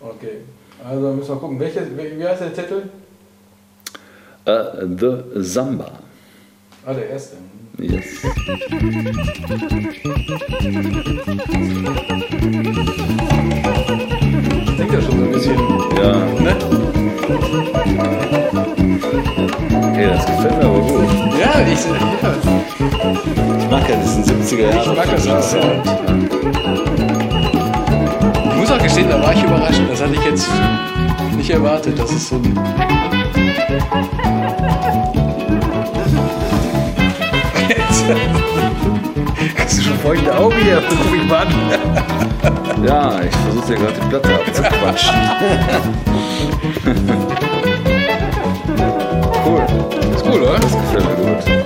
[0.00, 0.42] Okay.
[0.84, 1.58] Also müssen wir gucken.
[1.58, 2.82] Welche, wie wie heißt der Titel?
[4.46, 5.98] Uh, the Samba.
[6.84, 7.36] Ah, der erste.
[7.78, 8.20] Yes.
[14.76, 15.56] Klingt ja schon so ein bisschen.
[15.96, 16.56] Ja, Ne?
[19.94, 21.08] hey, das gefällt mir aber gut.
[21.38, 21.80] Ja, ich,
[22.22, 22.34] ja,
[23.58, 24.80] Ich mag ja diesen 70er Jahre.
[24.80, 25.42] Ich mag das auch.
[25.42, 25.86] Sound.
[28.50, 29.80] ich muss auch gestehen, da war ich überrascht.
[29.88, 30.48] Das hatte ich jetzt
[31.36, 31.98] nicht erwartet.
[31.98, 32.58] Das ist so ein.
[39.58, 40.82] Hast du schon feuchte Augen hier?
[40.88, 41.54] Guck mich mal an.
[42.84, 45.14] Ja, ich versuche dir gerade die Platte abzuquatschen.
[49.46, 49.62] cool.
[50.14, 50.58] Ist cool, oder?
[50.58, 51.63] Das gefällt mir gut.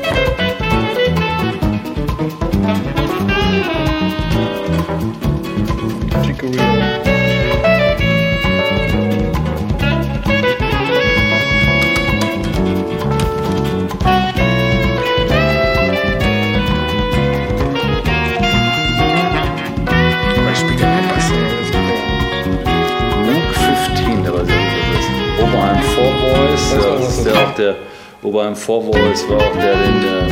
[27.08, 27.74] Ist der auch der
[28.22, 30.26] Oberheim Four Boys war auch der, den der,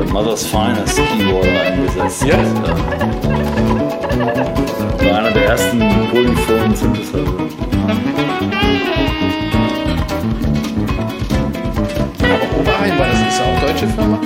[0.00, 2.36] der Mother's Finest Keyboarder eingesetzt Ja?
[2.36, 2.46] hat.
[2.66, 2.74] Ja.
[5.10, 5.78] War einer der ersten
[6.10, 7.20] polyphonen Synthesizer.
[12.22, 14.18] Aber Oberheim, war das ist auch deutsche Firma?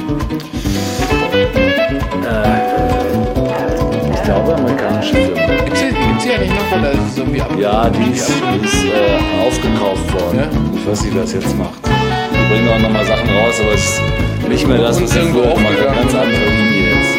[4.14, 5.62] Ich glaube, amerikanische Firma.
[5.64, 6.78] Gibt's die, gibt's die eigentlich noch?
[6.78, 7.50] Oder ist es irgendwie ab?
[7.58, 10.38] Ja, die ist, ist äh, aufgekauft worden.
[10.38, 10.46] Ja?
[10.90, 11.78] Nicht, wer das jetzt macht.
[11.86, 14.02] Die bringen auch nochmal Sachen raus, aber es ist
[14.48, 16.02] nicht mehr das, was sie irgendwo früher gemacht aufgegangen.
[16.02, 17.16] Ganz andere Linie jetzt.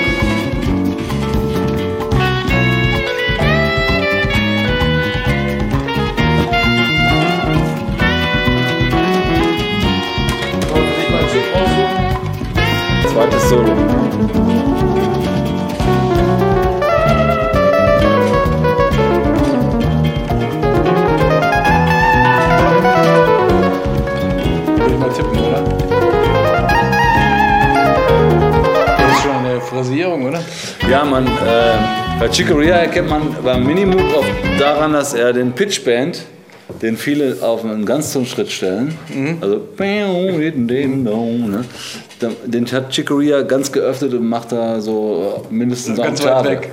[13.13, 14.70] Zweites Solo.
[29.81, 30.41] Phrasierung, oder?
[30.89, 31.29] Ja, man, äh,
[32.19, 34.25] bei Chicoria erkennt man beim Minimoog auch
[34.59, 36.21] daran, dass er den Pitchband,
[36.83, 38.95] den viele auf einen Ganztonschritt stellen,
[39.41, 39.55] also
[41.47, 41.65] ne,
[42.45, 46.49] den hat Chicoria ganz geöffnet und macht da so äh, mindestens eine Ganz weit Oktave.
[46.51, 46.69] weg.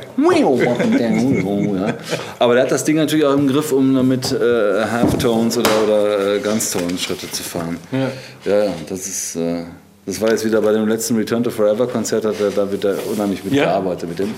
[1.75, 1.95] Ja.
[2.39, 6.35] Aber der hat das Ding natürlich auch im Griff, um damit äh, Halftones oder, oder
[6.37, 7.79] äh, Ganztonschritte zu fahren.
[7.91, 8.53] Ja.
[8.53, 9.37] Ja, ja, das ist.
[9.37, 9.63] Äh,
[10.09, 12.83] das war jetzt wieder bei dem letzten Return to Forever Konzert, hat er, da wird
[12.85, 13.65] er unheimlich mit Ja?
[13.65, 14.35] gearbeitet mit dem.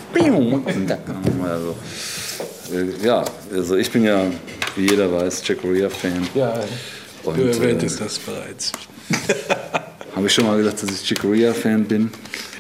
[1.44, 1.76] Also,
[2.74, 4.24] äh, ja, also ich bin ja,
[4.74, 6.26] wie jeder weiß, Jack Corea-Fan.
[6.34, 6.54] Ja,
[7.22, 8.72] Und, du erwähntest äh, das bereits.
[10.16, 12.10] Habe ich schon mal gesagt, dass ich Chick Corea-Fan bin?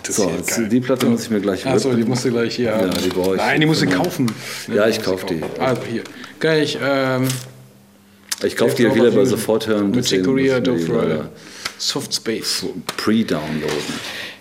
[0.08, 0.30] So,
[0.70, 2.90] die Platte muss ich mir gleich Achso, die musst du gleich hier haben.
[3.04, 3.40] die brauche ich.
[3.40, 4.32] Nein, die musst du kaufen.
[4.72, 5.42] Ja, ich musst kauf du die.
[5.58, 6.02] Also hier.
[6.38, 7.28] Kann ich, ähm,
[8.42, 9.90] Ich kaufe die Dave wieder bei sofort hören.
[9.90, 10.22] mit Dove
[10.78, 11.30] die Rider,
[11.78, 12.64] Soft Space.
[12.96, 13.94] Pre-downloaden.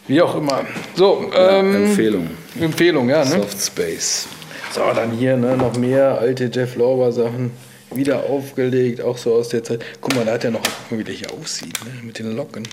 [0.07, 0.65] Wie auch immer.
[0.95, 2.29] So, Ja, ähm, Empfehlung.
[2.59, 3.31] Empfehlung, ja, ne?
[3.31, 4.27] Soft Space.
[4.73, 7.51] So, dann hier ne, noch mehr alte Jeff Lorber Sachen.
[7.91, 9.83] Wieder aufgelegt, auch so aus der Zeit.
[9.99, 12.35] Guck mal, da hat er noch, guck mal, wie der hier aussieht, ne, mit den
[12.35, 12.67] Locken.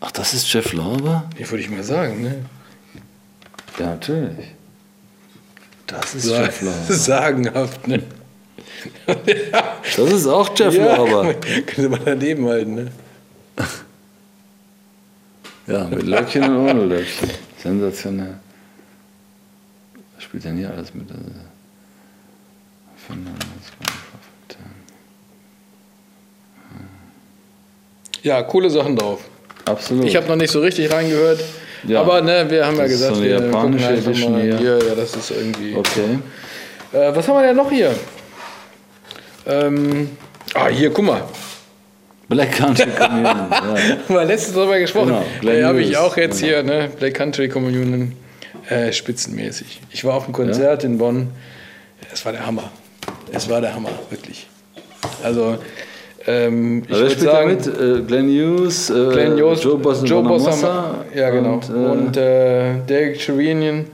[0.00, 1.28] Ach, das ist Jeff Lorber?
[1.38, 2.44] Ja, würde ich mal sagen, ne?
[3.78, 4.54] Ja, natürlich.
[5.86, 6.94] Das ist Sa- Jeff Lorber.
[6.94, 8.02] Sagenhaft, ne?
[9.96, 11.34] Das ist auch Jeff Lorber.
[11.66, 12.86] Könnte man daneben halten, ne?
[15.66, 17.30] Ja, mit Löckchen und ohne Löckchen.
[17.62, 18.34] Sensationell.
[20.14, 21.06] Was spielt denn hier alles mit?
[28.22, 29.20] Ja, coole Sachen drauf.
[29.64, 30.04] Absolut.
[30.04, 31.42] Ich habe noch nicht so richtig reingehört.
[31.86, 32.00] Ja.
[32.00, 34.58] Aber ne, wir haben ja gesagt, so wir japanische gucken einfach Edition mal hier.
[34.58, 34.78] hier.
[34.88, 35.74] Ja, das ist irgendwie.
[35.74, 36.18] Okay.
[36.92, 37.94] Äh, was haben wir denn noch hier?
[39.46, 40.10] Ähm,
[40.54, 41.22] ah, hier, guck mal.
[42.28, 43.24] Black Country Communion.
[43.50, 43.96] ja.
[44.08, 45.14] Wir letztens drüber gesprochen.
[45.40, 46.52] Genau, da habe ich auch jetzt genau.
[46.52, 48.12] hier, ne, Black Country Communion,
[48.68, 49.80] äh, spitzenmäßig.
[49.90, 51.30] Ich war auf einem Konzert in Bonn.
[52.12, 52.70] Es war der Hammer.
[53.32, 54.46] Es war der Hammer, wirklich.
[55.22, 55.58] Also,
[56.26, 57.66] ähm, ich würde sagen, mit?
[57.66, 62.72] Äh, Glenn Hughes, äh, Glenn Jost, Joe Bossa Joe Bossa, ja genau, und, und, äh,
[62.72, 63.86] äh, Derek Sherinian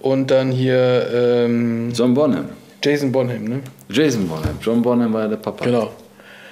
[0.00, 2.46] und dann hier ähm, John Bonham.
[2.82, 3.60] Jason Bonham, ne?
[3.88, 4.58] Jason Bonham.
[4.60, 5.64] John Bonham war ja der Papa.
[5.64, 5.90] Genau.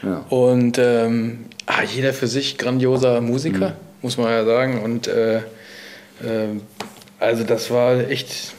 [0.02, 0.24] Ja.
[0.30, 4.82] Und ähm, ah, jeder für sich grandioser Musiker, muss man ja sagen.
[4.82, 5.42] Und äh, äh,
[7.18, 8.54] also das war echt.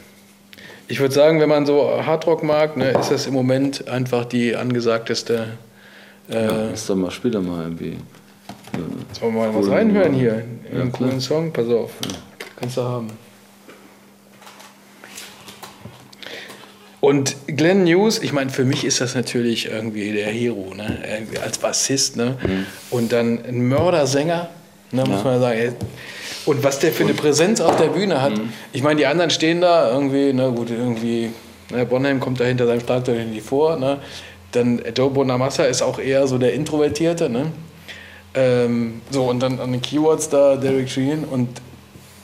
[0.87, 4.55] Ich würde sagen, wenn man so Hardrock mag, ne, ist das im Moment einfach die
[4.55, 5.47] angesagteste.
[6.29, 7.97] Äh, Ja, lass doch mal, spiel doch mal irgendwie.
[9.19, 10.43] Sollen wir mal was reinhören hier?
[10.73, 11.91] Ja, Einen coolen Song, pass auf.
[12.59, 13.07] Kannst du haben.
[17.01, 20.99] Und Glenn News, ich meine, für mich ist das natürlich irgendwie der Hero, ne?
[21.43, 22.37] Als Bassist, ne?
[22.91, 24.49] Und dann ein Mördersänger,
[24.91, 25.15] ne, muss Mhm.
[25.15, 25.23] Ja.
[25.23, 25.59] man sagen.
[25.59, 25.71] ey.
[26.45, 28.37] Und was der für eine Präsenz auf der Bühne hat.
[28.37, 28.53] Mhm.
[28.71, 31.31] Ich meine, die anderen stehen da irgendwie, ne, gut, irgendwie,
[31.71, 33.97] ne, Bonham kommt da hinter seinem Schlagzeug nicht vor, ne?
[34.51, 37.47] Dann Joe Bonamassa ist auch eher so der Introvertierte, ne?
[38.35, 41.49] Ähm, so, und dann an den Keywords da Derek Sheehan und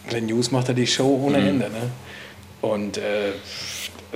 [0.07, 1.47] Glenn Hughes macht da die Show ohne Mhm.
[1.47, 1.65] Ende.
[1.65, 1.89] Ne?
[2.61, 3.31] Und äh,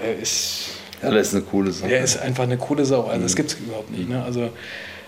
[0.03, 0.67] er, ist,
[1.01, 1.91] Ja, das ist eine coole Sache.
[1.91, 3.03] er ist einfach eine coole Sau.
[3.05, 3.23] Also Mhm.
[3.23, 4.09] das gibt es überhaupt nicht.
[4.09, 4.23] Ne?
[4.23, 4.49] Also,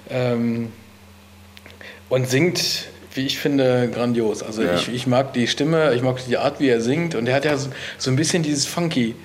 [0.10, 0.69] ähm,
[2.10, 4.43] und singt, wie ich finde, grandios.
[4.43, 4.75] Also Ja.
[4.75, 7.15] ich, ich mag die Stimme, ich mag die Art, wie er singt.
[7.15, 9.15] Und er hat ja so, so ein bisschen dieses Funky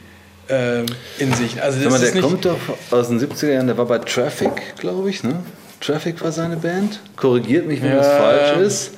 [0.50, 0.86] ähm,
[1.18, 1.60] in sich.
[1.62, 2.58] Also das mal, der kommt doch
[2.90, 5.40] aus den 70er Jahren, der war bei Traffic, glaube ich, ne?
[5.80, 7.00] Traffic war seine Band.
[7.16, 7.96] Korrigiert mich, wenn Ja.
[7.98, 8.90] das falsch ist.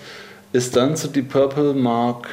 [0.52, 2.28] Ist dann zu Deep Purple Mark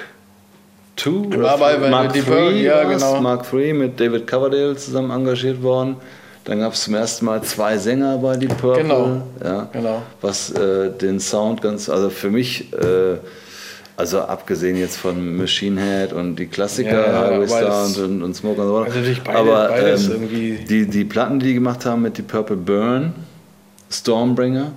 [1.05, 2.93] II oder War bei- Mark Deep III Purple, ja, war's.
[2.93, 3.21] genau.
[3.21, 5.95] Mark III mit David Coverdale zusammen engagiert worden.
[6.45, 8.81] Dann gab es zum ersten Mal zwei Sänger bei Deep Purple.
[8.83, 9.21] Genau.
[9.43, 10.01] Ja, Genau.
[10.21, 13.17] Was äh, den Sound ganz, also für mich, äh,
[13.97, 18.23] also abgesehen jetzt von Machine Head und die Klassiker, Ja, ja, Highway Star und, und,
[18.23, 18.85] und Smoke and Water.
[18.85, 22.17] Also natürlich beide- aber beides ähm, irgendwie- die, die Platten, die die gemacht haben mit
[22.17, 23.13] Deep Purple Burn,
[23.91, 24.71] Stormbringer,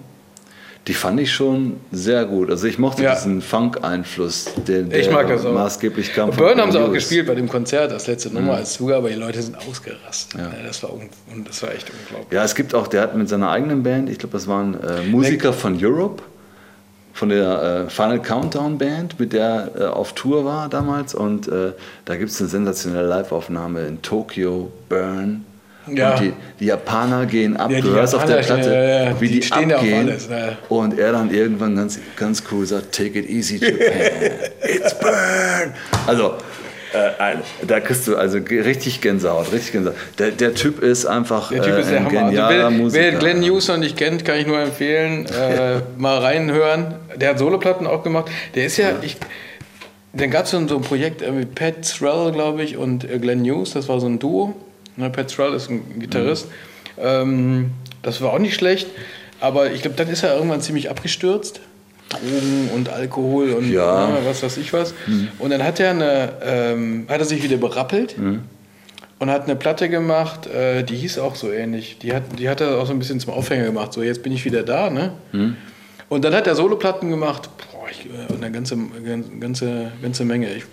[0.88, 2.50] die fand ich schon sehr gut.
[2.50, 3.14] Also ich mochte Ja.
[3.14, 5.52] diesen Funk-Einfluss, der, der Ich mag das auch.
[5.52, 6.30] maßgeblich kam.
[6.30, 9.14] Burn haben sie auch gespielt bei dem Konzert, das letzte Nummer als Zugabe, aber die
[9.16, 10.40] Leute sind ausgerastet.
[10.40, 10.50] Ja.
[10.66, 11.10] Das, war un
[11.44, 12.32] das war echt unglaublich.
[12.32, 15.02] Ja, es gibt auch, der hat mit seiner eigenen Band, ich glaube, das waren äh,
[15.06, 16.22] Musiker von Europe,
[17.12, 21.14] von der äh, Final Countdown Band, mit der er auf Tour war damals.
[21.14, 21.72] Und äh,
[22.06, 25.44] da gibt es eine sensationelle Live-Aufnahme in Tokio, Burn.
[25.86, 26.14] Ja.
[26.14, 29.28] Und die, die Japaner gehen ab, Ja, du hörst auf der Platte, ja, ja, wie
[29.28, 30.08] die die, abgehen.
[30.08, 30.28] alles.
[30.68, 34.30] Und er dann irgendwann ganz, ganz cool sagt, take it easy, Japan,
[34.62, 35.74] it's burn.
[36.06, 36.34] Also,
[36.92, 39.96] äh, da kriegst du also richtig Gänsehaut, richtig Gänsehaut.
[40.18, 42.06] Der, der Typ ist einfach Der Typ äh, ist der ein.
[42.06, 43.02] Also genialer wer, Musiker.
[43.04, 46.96] wer Glenn Hughes noch nicht kennt, kann ich nur empfehlen, äh, mal reinhören.
[47.16, 48.30] Der hat Soloplatten auch gemacht.
[48.54, 49.16] Der ist ja, ich,
[50.12, 53.44] dann gab es so, ein Projekt äh, mit Pat Thrall, glaube ich, und äh, Glenn
[53.44, 53.72] Hughes.
[53.72, 54.54] Das war so ein Duo.
[55.00, 56.46] Ne, Pat ist ein Gitarrist.
[56.96, 57.02] Mhm.
[57.02, 57.70] Ähm,
[58.02, 58.86] das war auch nicht schlecht.
[59.40, 61.60] Aber ich glaube, dann ist er irgendwann ziemlich abgestürzt.
[62.10, 64.08] Drogen und Alkohol und Ja.
[64.08, 64.94] ne, was weiß ich was.
[65.38, 68.16] Und dann hat er, eine, ähm, hat er sich wieder berappelt
[69.20, 71.98] und hat eine Platte gemacht, äh, die hieß auch so ähnlich.
[72.02, 73.92] Die hat, die hat er auch so ein bisschen zum Aufhänger gemacht.
[73.92, 75.12] So, jetzt bin ich wieder da, ne?
[76.08, 77.48] Und dann hat er Soloplatten gemacht.
[77.72, 78.76] Boah, ich, äh, eine ganze,
[79.38, 80.52] ganze, ganze Menge.
[80.52, 80.64] Ich,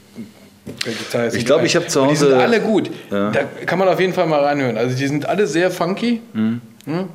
[1.33, 2.89] Ich glaube, ich habe zu Und Die sind Hause- alle gut.
[3.11, 3.31] Ja.
[3.31, 4.77] Da kann man auf jeden Fall mal reinhören.
[4.77, 6.21] Also die sind alle sehr funky.
[6.33, 6.61] Mhm.
[6.85, 7.07] Ne?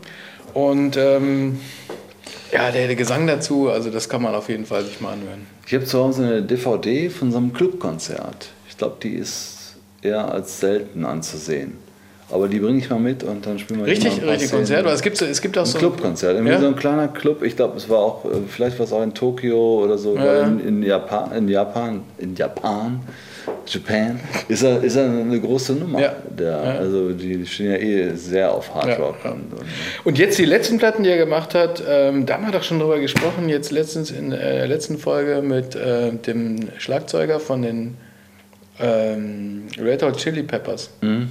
[0.55, 1.59] Und ähm,
[2.53, 5.47] ja, der, der Gesang dazu, also das kann man auf jeden Fall sich mal anhören.
[5.67, 8.49] Ich habe zu Hause eine DVD von so einem Clubkonzert.
[8.69, 11.75] Ich glaube, die ist eher als selten anzusehen.
[12.31, 14.51] Aber die bringe ich mal mit und dann spielen wir die mal Richtig, ein richtig.
[14.51, 14.81] Konzert.
[14.85, 15.79] Aber es gibt, so- es gibt auch Ein so.
[15.79, 16.61] Clubkonzert, irgendwie Ja?
[16.61, 17.43] so ein kleiner Club.
[17.43, 20.43] Ich glaube, es war auch, äh, vielleicht war es auch in Tokio oder so, Ja.
[20.45, 23.01] in, in Japan, in Japan, in Japan
[23.67, 26.01] Japan, ist er, ist er eine große Nummer.
[26.01, 26.17] Ja.
[26.29, 26.59] Der.
[26.59, 29.17] Also die stehen ja eh sehr auf Hard Rock.
[29.25, 29.31] ja.
[29.31, 29.67] Und, und,
[30.05, 32.79] Und jetzt die letzten Platten, die er gemacht hat, ähm, da haben wir doch schon
[32.79, 37.97] drüber gesprochen, jetzt letztens in äh, der letzten Folge mit äh, dem Schlagzeuger von den
[38.81, 40.91] ähm, Red Hot Chili Peppers.
[41.01, 41.31] Mhm.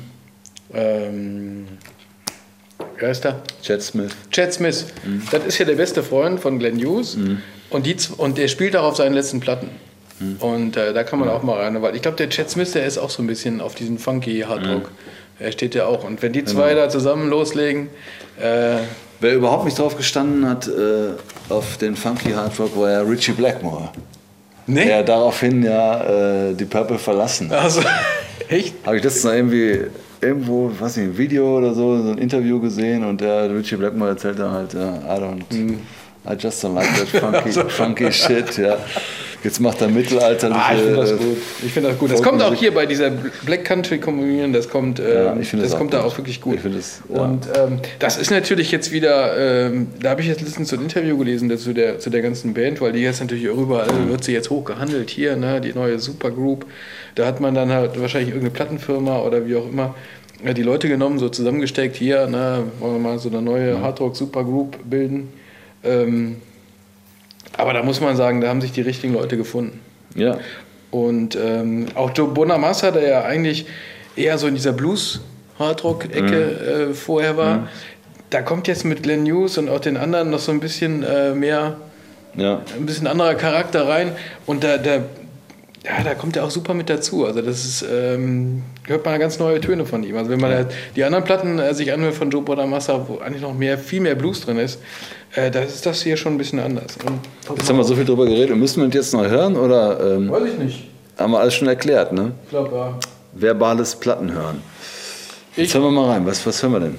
[0.74, 1.68] Ähm,
[2.98, 3.42] wer ist der?
[3.62, 4.12] Chad Smith.
[4.32, 4.86] Chad Smith.
[5.06, 5.24] Mhm.
[5.32, 7.18] Das ist ja der beste Freund von Glenn Hughes.
[7.70, 9.70] Und, die, und der spielt auch auf seinen letzten Platten.
[10.22, 10.36] Mhm.
[10.40, 12.86] Und äh, da kann man auch mal rein, weil ich glaube, der Chad Smith, der
[12.86, 14.84] ist auch so ein bisschen auf diesen funky Hardrock.
[14.84, 14.96] Mhm.
[15.40, 16.04] Er steht ja auch.
[16.04, 16.84] Und wenn die zwei Genau.
[16.84, 17.90] da zusammen loslegen,
[18.40, 18.78] äh,
[19.20, 21.12] Wer überhaupt nicht drauf gestanden hat, äh,
[21.50, 23.90] auf den Funky Hard Rock, war ja Richie Blackmore.
[24.66, 24.86] nee.
[24.86, 27.52] Der daraufhin ja äh, die Purple verlassen.
[27.52, 27.82] Also,
[28.50, 28.74] echt?
[28.84, 29.82] Habe ich letztens noch irgendwie
[30.22, 34.12] irgendwo, weiß nicht, ein Video oder so, so ein Interview gesehen und der Richie Blackmore
[34.12, 38.78] erzählt dann halt, ja, I don't, I just don't like that funky, funky shit, ja.
[39.44, 40.62] Jetzt macht er mittelalterliche.
[40.62, 41.38] Ah, ich finde das äh, gut.
[41.66, 42.12] Ich finde das gut.
[42.12, 45.72] Das kommt auch hier bei dieser Black Country Communion, das kommt, äh, Ja, finde das
[45.72, 46.60] das kommt da auch wirklich gut.
[46.64, 47.22] Das, ja.
[47.22, 50.84] Und ähm, das ist natürlich jetzt wieder, ähm, da habe ich jetzt letztens so ein
[50.84, 54.34] Interview gelesen dazu der, zu der ganzen Band, weil die jetzt natürlich überall wird sie
[54.34, 56.66] jetzt hoch gehandelt hier, ne, die neue Supergroup.
[57.16, 59.96] Da hat man dann halt wahrscheinlich irgendeine Plattenfirma oder wie auch immer
[60.44, 64.16] äh, die Leute genommen, so zusammengesteckt, hier, ne, wollen wir mal so eine neue Hardrock
[64.16, 65.30] Supergroup bilden.
[65.84, 66.38] Ähm,
[67.62, 69.80] aber da muss man sagen, da haben sich die richtigen Leute gefunden.
[70.16, 70.38] Ja.
[70.92, 73.66] Und ähm, auch Joe Bonamassa, der ja eigentlich
[74.18, 77.68] eher so in dieser Blues-Hardrock-Ecke äh, vorher war,
[78.30, 81.34] da kommt jetzt mit Glenn Hughes und auch den anderen noch so ein bisschen äh,
[81.34, 81.78] mehr,
[82.36, 82.62] Ja.
[82.78, 84.14] ein bisschen anderer Charakter rein.
[84.46, 85.00] Und da, da,
[85.84, 87.26] ja, da kommt er auch super mit dazu.
[87.26, 90.16] Also das ist, ähm, hört man ganz neue Töne von ihm.
[90.18, 93.42] Also wenn man halt die anderen Platten äh, sich anhört von Joe Bonamassa, wo eigentlich
[93.42, 94.80] noch mehr, viel mehr Blues drin ist,
[95.34, 96.98] äh, da ist das hier schon ein bisschen anders.
[97.06, 98.56] Und, Jetzt haben wir so viel drüber geredet.
[98.58, 100.88] Müssen wir das jetzt noch hören oder ähm, Weiß ich nicht.
[101.18, 102.32] haben wir alles schon erklärt, ne?
[102.44, 103.00] Ich glaube, ja.
[103.34, 104.62] Verbales Platten hören.
[105.56, 106.26] Jetzt Ich- hören wir mal rein.
[106.26, 106.98] Was, was hören wir denn?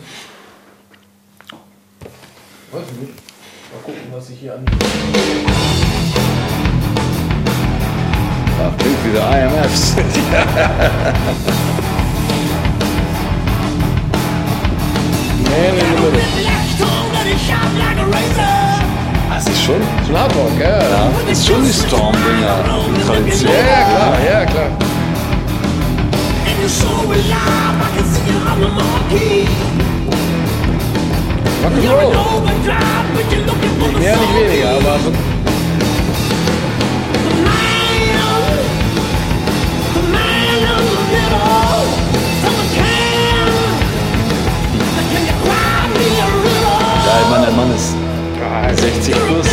[2.73, 3.13] Weiß ich nicht.
[3.73, 4.65] Mal gucken, was ich hier an.
[8.79, 9.97] Klingt wie der IMFs.
[15.53, 16.23] Man in the Middle.
[19.31, 19.81] Das ist schon,
[20.15, 20.67] Hardrock, ja.
[20.69, 23.53] Ja, das ist schon die Stormbringer-Tradition.
[23.53, 24.71] ja, klar, ja, klar.
[31.65, 32.13] Rock'n'Roll.
[33.99, 34.99] Mehr, nicht weniger, aber
[47.21, 47.95] Ich meine, der Mann ist
[48.81, 49.53] 60 plus, ja.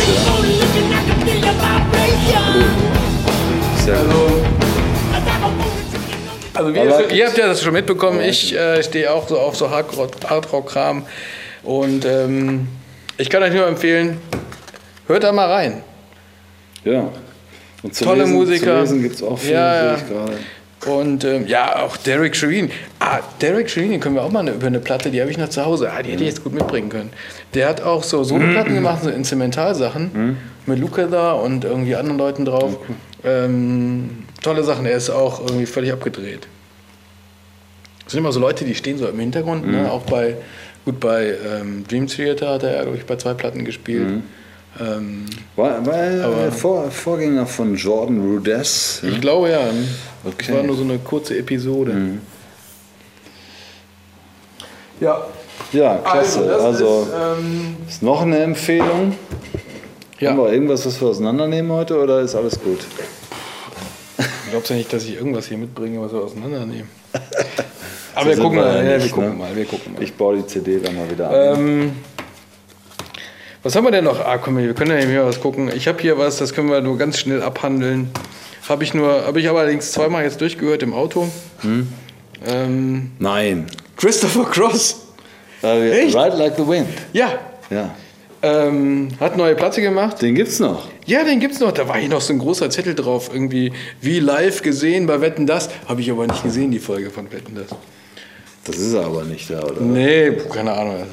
[3.76, 3.94] Ist ja
[6.54, 9.70] Also ihr, ihr habt ja das schon mitbekommen, ich äh, stehe auch so auf so
[9.70, 11.04] Hardrock- Hardrock-Kram
[11.62, 12.68] und ähm,
[13.18, 14.18] ich kann euch nur empfehlen,
[15.06, 15.82] hört da mal rein.
[16.84, 17.08] ja.
[17.82, 18.74] Und zu Tolle lesen, Musiker.
[18.74, 19.94] Zu lesen gibt es auch viel, Ja, ja.
[19.96, 20.34] gerade.
[20.86, 22.70] Und ähm, ja, auch Derek Shereen.
[23.00, 25.50] Ah, Derek Shereen, können wir auch mal eine, über eine Platte, die habe ich noch
[25.50, 25.92] zu Hause.
[25.92, 27.10] Ah, die hätte ich jetzt gut mitbringen können.
[27.52, 32.44] Der hat auch so Soloplatten gemacht, so Instrumentalsachen mit Luca da und irgendwie anderen Leuten
[32.46, 32.78] drauf.
[33.24, 34.86] Ähm, tolle Sachen.
[34.86, 36.48] Er ist auch irgendwie völlig abgedreht.
[38.04, 39.90] Das sind immer so Leute, die stehen so im Hintergrund, ne?
[39.92, 40.36] auch bei,
[40.84, 44.22] gut bei ähm, Dream Theater hat er, glaube ich, bei zwei Platten gespielt.
[44.78, 49.02] Ähm, War, war Vor, Vorgänger von Jordan Rudess?
[49.02, 49.58] ich glaube ja.
[49.66, 50.54] Das Okay.
[50.54, 52.18] war nur so eine kurze Episode.
[55.00, 55.26] Ja,
[55.72, 56.46] Ja, klasse.
[56.46, 59.14] das Also, ist, ähm, ist noch eine Empfehlung.
[60.18, 60.30] ja.
[60.30, 62.80] Haben wir irgendwas, was wir auseinandernehmen heute oder ist alles gut?
[64.50, 66.88] Glaubst du nicht, dass ich irgendwas hier mitbringe, was wir auseinandernehmen?
[68.14, 69.34] Aber So wir gucken wir mal, ja ja, wir nicht, gucken ne?
[69.36, 70.02] mal, wir gucken mal.
[70.02, 71.58] Ich baue die CD dann mal wieder an.
[71.60, 71.92] Ähm,
[73.62, 74.20] was haben wir denn noch?
[74.20, 75.70] Ah, komm, wir können ja hier was gucken.
[75.74, 78.10] Ich habe hier was, das können wir nur ganz schnell abhandeln.
[78.68, 81.28] Habe ich nur, habe ich aber allerdings zweimal jetzt durchgehört im Auto.
[81.60, 81.88] Hm?
[82.46, 83.66] Ähm, Nein.
[83.96, 85.06] Christopher Cross.
[85.62, 86.16] Äh, Echt?
[86.16, 86.88] Ride Like the Wind.
[87.12, 87.38] Ja.
[87.68, 87.94] Ja.
[88.42, 90.22] Ähm, hat neue Platte gemacht.
[90.22, 90.88] Den gibt's noch.
[91.04, 91.72] Ja, den gibt's noch.
[91.72, 93.30] Da war hier noch so ein großer Zettel drauf.
[93.32, 95.68] Irgendwie wie live gesehen bei Wetten das.
[95.86, 97.76] Habe ich aber nicht gesehen, die Folge von Wetten das.
[98.64, 99.80] Das ist er aber nicht da, oder?
[99.80, 101.04] Nee, keine Ahnung.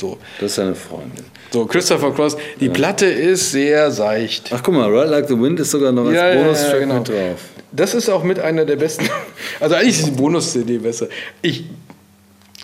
[0.00, 1.24] So, Das ist seine Freundin.
[1.50, 2.36] so Christopher Cross.
[2.60, 4.50] Die Platte ist sehr seicht.
[4.52, 6.80] Ach guck mal, Ride Like the Wind ist sogar noch als Ja, ja, ja, Bonustrack
[6.80, 6.98] genau.
[6.98, 7.38] mit drauf.
[7.72, 9.08] Das ist auch mit einer der besten.
[9.60, 11.08] Also eigentlich ist die Bonus-CD besser.
[11.42, 11.64] Ich.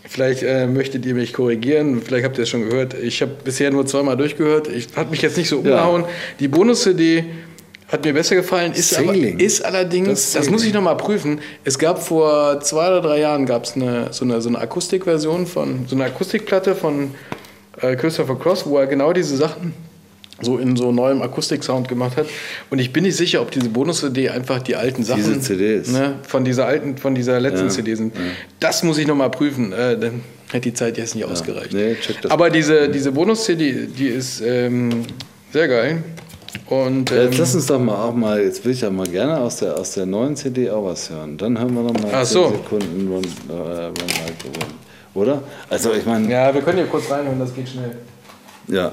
[0.06, 2.94] Vielleicht äh, möchtet ihr mich korrigieren, vielleicht habt ihr es schon gehört.
[2.94, 4.68] Ich habe bisher nur zweimal durchgehört.
[4.68, 6.04] Ich hat mich jetzt nicht so umgehauen.
[6.38, 7.24] Die Bonus-CD
[7.88, 11.40] Hat mir besser gefallen, ist, aber, ist allerdings, Das das, muss ich nochmal prüfen.
[11.64, 15.86] Es gab vor zwei oder drei Jahren gab's eine, so, eine, so eine Akustikversion von,
[15.86, 17.10] so eine Akustikplatte von
[17.80, 19.74] äh, Christopher Cross, wo er genau diese Sachen
[20.40, 22.26] so in so neuem Akustiksound gemacht hat.
[22.70, 25.90] Und ich bin nicht sicher, ob diese Bonus-CD einfach die alten Sachen Diese CDs.
[25.90, 28.14] Ne, von dieser alten, von dieser letzten Ja, CD sind.
[28.60, 29.72] Das muss ich nochmal prüfen.
[29.72, 31.72] Äh, dann hätte die Zeit jetzt nicht ausgereicht.
[31.72, 31.96] nee,
[32.28, 34.90] Aber diese, diese Bonus-CD, die ist ähm,
[35.52, 36.02] sehr geil.
[36.66, 39.38] Und ähm, Jetzt lass uns doch mal auch mal, jetzt will ich ja mal gerne
[39.38, 41.36] aus der, aus der neuen CD auch was hören.
[41.36, 42.48] Dann hören wir noch mal Ach 10 so.
[42.50, 44.74] Sekunden Run, äh, Run Like the Wind.
[45.14, 45.42] Oder?
[45.70, 47.96] Also ich meine, ja, wir können hier kurz reinhören, das geht schnell.
[48.68, 48.92] ja.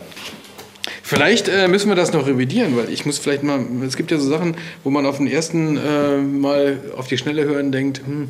[1.03, 4.17] Vielleicht äh, müssen wir das noch revidieren, weil ich muss vielleicht mal, es gibt ja
[4.17, 4.55] so Sachen,
[4.85, 8.29] wo man auf den ersten äh, Mal auf die Schnelle hören denkt, hm,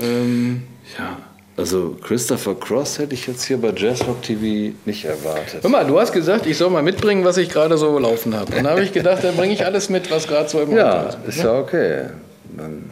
[0.00, 0.62] ähm,
[0.98, 1.18] Ja.
[1.58, 5.62] Also Christopher Cross hätte ich jetzt hier bei Jazzrock TV nicht erwartet.
[5.62, 8.54] hör mal, du hast gesagt, ich soll mal mitbringen, was ich gerade so laufen habe.
[8.54, 11.06] Und da habe ich gedacht, dann bringe ich alles mit, was gerade so im Ja,
[11.06, 12.10] Auto ist ja okay.
[12.56, 12.90] Dann,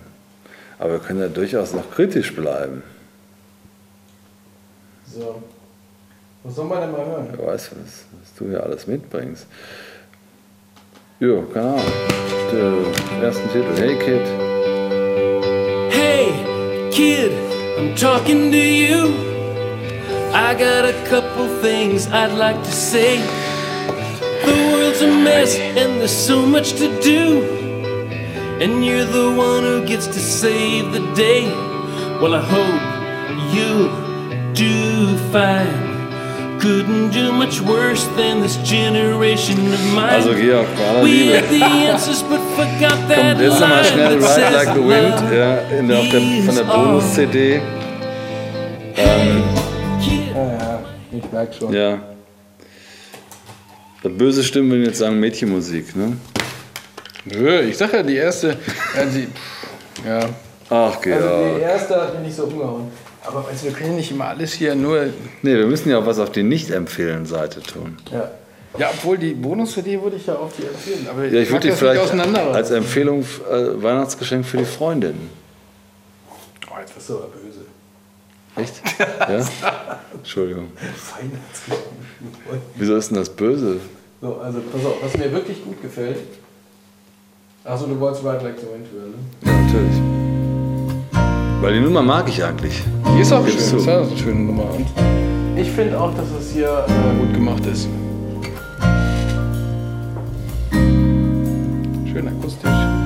[0.78, 2.82] aber wir können ja durchaus noch kritisch bleiben.
[5.14, 5.42] So.
[6.42, 7.28] Was soll man denn mal hören?
[7.36, 9.46] Wer weiß, was, was du hier alles mitbringst.
[11.20, 11.82] Ja, keine Ahnung.
[12.52, 14.20] Der ersten Titel, Hey Kid.
[15.90, 16.32] Hey,
[16.90, 17.30] kid,
[17.76, 19.02] I'm talking to you.
[20.32, 23.18] I got a couple things I'd like to say.
[24.46, 27.42] The world's a mess and there's so much to do.
[28.60, 31.48] And you're the one who gets to save the day.
[32.20, 33.90] Well, I hope you
[34.54, 35.93] do fine.
[40.10, 41.36] Also Georg, bei aller We Liebe.
[41.36, 44.80] had the answers but forgot that Kommt jetzt nochmal line schnell that Ride Like the
[44.80, 46.64] Wind ja, in der, auf der, von der.
[46.64, 47.54] Bonus-CD.
[48.96, 49.42] Ähm.
[50.34, 50.80] Ja, ja,
[51.12, 51.72] ich merke schon.
[51.74, 51.98] ja.
[54.02, 56.16] Böse Stimmen würden jetzt sagen Mädchenmusik, ne?
[57.24, 59.28] Nö, ich sag ja, die erste, ja, die,
[60.06, 60.20] ja.
[60.68, 61.60] Ach, Also die Georg.
[61.62, 62.88] erste hat mich nicht so umgehauen.
[63.24, 65.06] Aber also, wir können ja nicht immer alles hier nur.
[65.42, 67.96] Nee, wir müssen ja auch was auf die Nicht-Empfehlen-Seite tun.
[68.12, 68.30] Ja,
[68.78, 71.06] ja obwohl die Bonus-CD würde ich ja auch dir empfehlen.
[71.08, 75.30] Aber Ja, ich würde die vielleicht als Empfehlung äh, Weihnachtsgeschenk für die Freundin.
[76.70, 77.60] oh, jetzt bist du aber böse.
[78.56, 78.82] Echt?
[79.20, 80.00] Ja?
[80.14, 80.68] Entschuldigung.
[80.76, 81.84] Weihnachtsgeschenk.
[82.76, 83.80] Wieso ist denn das böse?
[84.20, 86.18] So, also pass auf, was mir wirklich gut gefällt.
[87.64, 89.16] Achso, du wolltest Ride Like the Wind hören, ne?
[89.44, 90.33] Ja, natürlich.
[91.64, 92.82] Weil die Nummer mag ich eigentlich.
[93.16, 94.64] Die ist auch schön, das ist ja eine schöne Nummer.
[94.64, 94.86] Und
[95.58, 97.88] ich finde auch, dass es hier äh, gut gemacht ist.
[102.12, 103.03] Schön akustisch.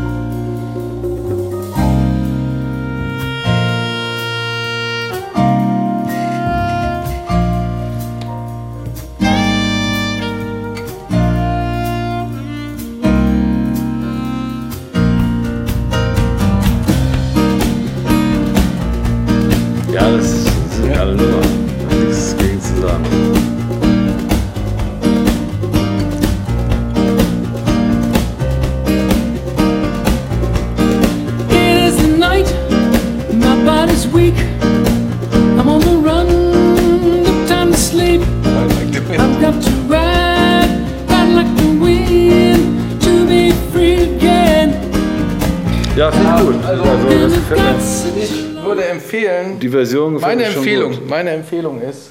[50.43, 52.11] Meine Empfehlung, meine Empfehlung ist,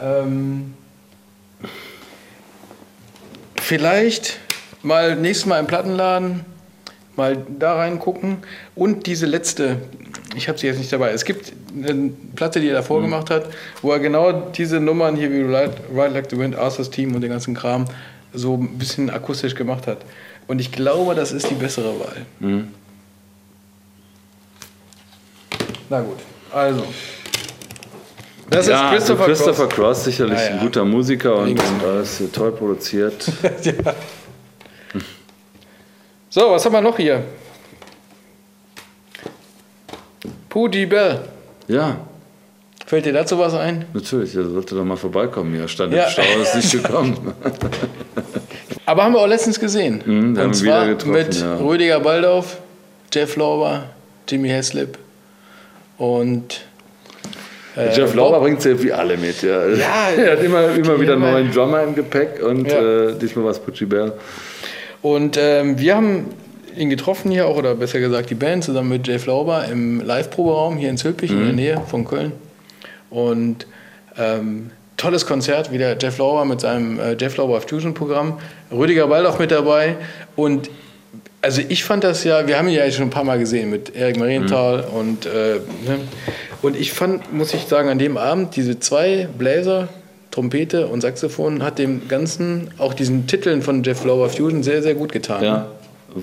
[0.00, 0.74] ähm,
[3.60, 4.38] vielleicht
[4.82, 6.44] mal nächstes Mal im Plattenladen
[7.16, 8.38] mal da reingucken
[8.74, 9.76] und diese letzte,
[10.34, 13.50] ich habe sie jetzt nicht dabei, es gibt eine Platte, die er davor gemacht hat,
[13.82, 17.20] wo er genau diese Nummern hier wie Ride, Ride Like the Wind, Arthur's Team und
[17.20, 17.84] den ganzen Kram
[18.32, 19.98] so ein bisschen akustisch gemacht hat.
[20.46, 22.66] Und ich glaube, das ist die bessere Wahl.
[25.88, 26.18] Na gut,
[26.52, 26.84] also.
[28.50, 29.76] Das ja, ist Christopher, also Christopher Cross.
[29.98, 30.50] Cross, sicherlich Ja, ja.
[30.54, 33.24] ein guter Musiker und, und alles toll produziert.
[33.62, 33.94] ja.
[36.28, 37.22] So, was haben wir noch hier?
[40.48, 41.20] Pootie Bell.
[41.68, 41.96] Ja,
[42.86, 43.84] Fällt dir dazu was ein?
[43.94, 45.68] natürlich, er sollte doch mal vorbeikommen hier.
[45.68, 46.06] Stand Ja.
[46.06, 47.32] im Stau, ist nicht gekommen.
[48.84, 50.02] Aber haben wir auch letztens gesehen.
[50.04, 51.54] Mhm, Und zwar wieder getroffen, mit ja.
[51.58, 52.56] Rüdiger Baldauf,
[53.14, 53.84] Jeff Lorber,
[54.28, 54.98] Jimmy Heslip
[55.98, 56.62] und
[57.76, 58.14] äh, Jeff.
[58.14, 59.42] Lauber bringt sehr wie alle mit.
[59.42, 59.66] Ja.
[59.68, 63.08] Ja, er hat immer, immer wieder einen neuen Drummer im Gepäck und Ja.
[63.10, 64.12] äh, diesmal war es Pucci Bell.
[65.02, 66.26] Und ähm, wir haben
[66.76, 70.76] ihn getroffen hier auch, oder besser gesagt die Band, zusammen mit Jeff Lauber im Live-Proberaum
[70.76, 72.32] hier in Zülpich in der Nähe von Köln.
[73.10, 73.66] Und
[74.18, 78.38] ähm, tolles Konzert, wieder Jeff Lauber mit seinem äh, Jeff Lauber Fusion-Programm.
[78.70, 79.96] Rüdiger Baldauf mit dabei.
[80.36, 80.70] Und
[81.42, 83.96] Also ich fand das ja, wir haben ihn ja schon ein paar Mal gesehen mit
[83.96, 85.54] Erik Marienthal und, äh,
[85.86, 85.98] ne?
[86.62, 89.88] Und ich fand, muss ich sagen, an dem Abend diese zwei Bläser,
[90.30, 94.94] Trompete und Saxophon hat dem Ganzen, auch diesen Titeln von Jeff Lower Fusion sehr, sehr
[94.94, 95.42] gut getan.
[95.42, 95.66] Ja,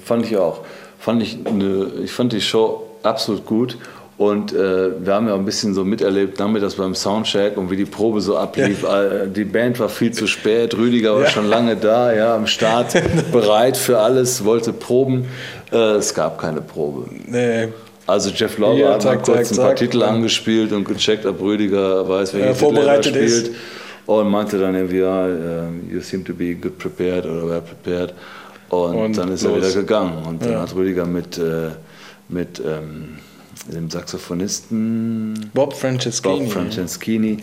[0.05, 0.61] fand ich auch.
[0.99, 3.77] Fand ich, eine, ich fand die Show absolut gut.
[4.17, 7.85] Und äh, wir haben ja ein bisschen so miterlebt, nachmittags beim Soundcheck und wie die
[7.85, 8.83] Probe so ablief.
[8.83, 12.95] Äh, Die Band war viel zu spät, Rüdiger war schon lange da, ja, am Start,
[13.31, 15.27] bereit für alles, wollte proben.
[15.71, 17.05] Äh, es gab keine Probe.
[17.27, 17.67] Nee.
[18.07, 19.75] Also Jeff Lauber Ja, hat mal zack, kurz zack, ein paar zack.
[19.77, 23.15] Titel angespielt und gecheckt, ob Rüdiger weiß, welche Ja, Titel er spielt.
[23.17, 23.51] ist.
[24.05, 28.13] Und meinte dann irgendwie, ja, äh, you seem to be good prepared oder well prepared.
[28.69, 29.57] Und, Und dann ist er los.
[29.59, 30.23] wieder gegangen.
[30.25, 30.61] Und dann Ja.
[30.61, 31.71] hat Rüdiger mit, äh,
[32.29, 33.17] mit ähm,
[33.69, 36.39] dem Saxophonisten Bob Franceschini.
[36.45, 37.37] Bob Franceschini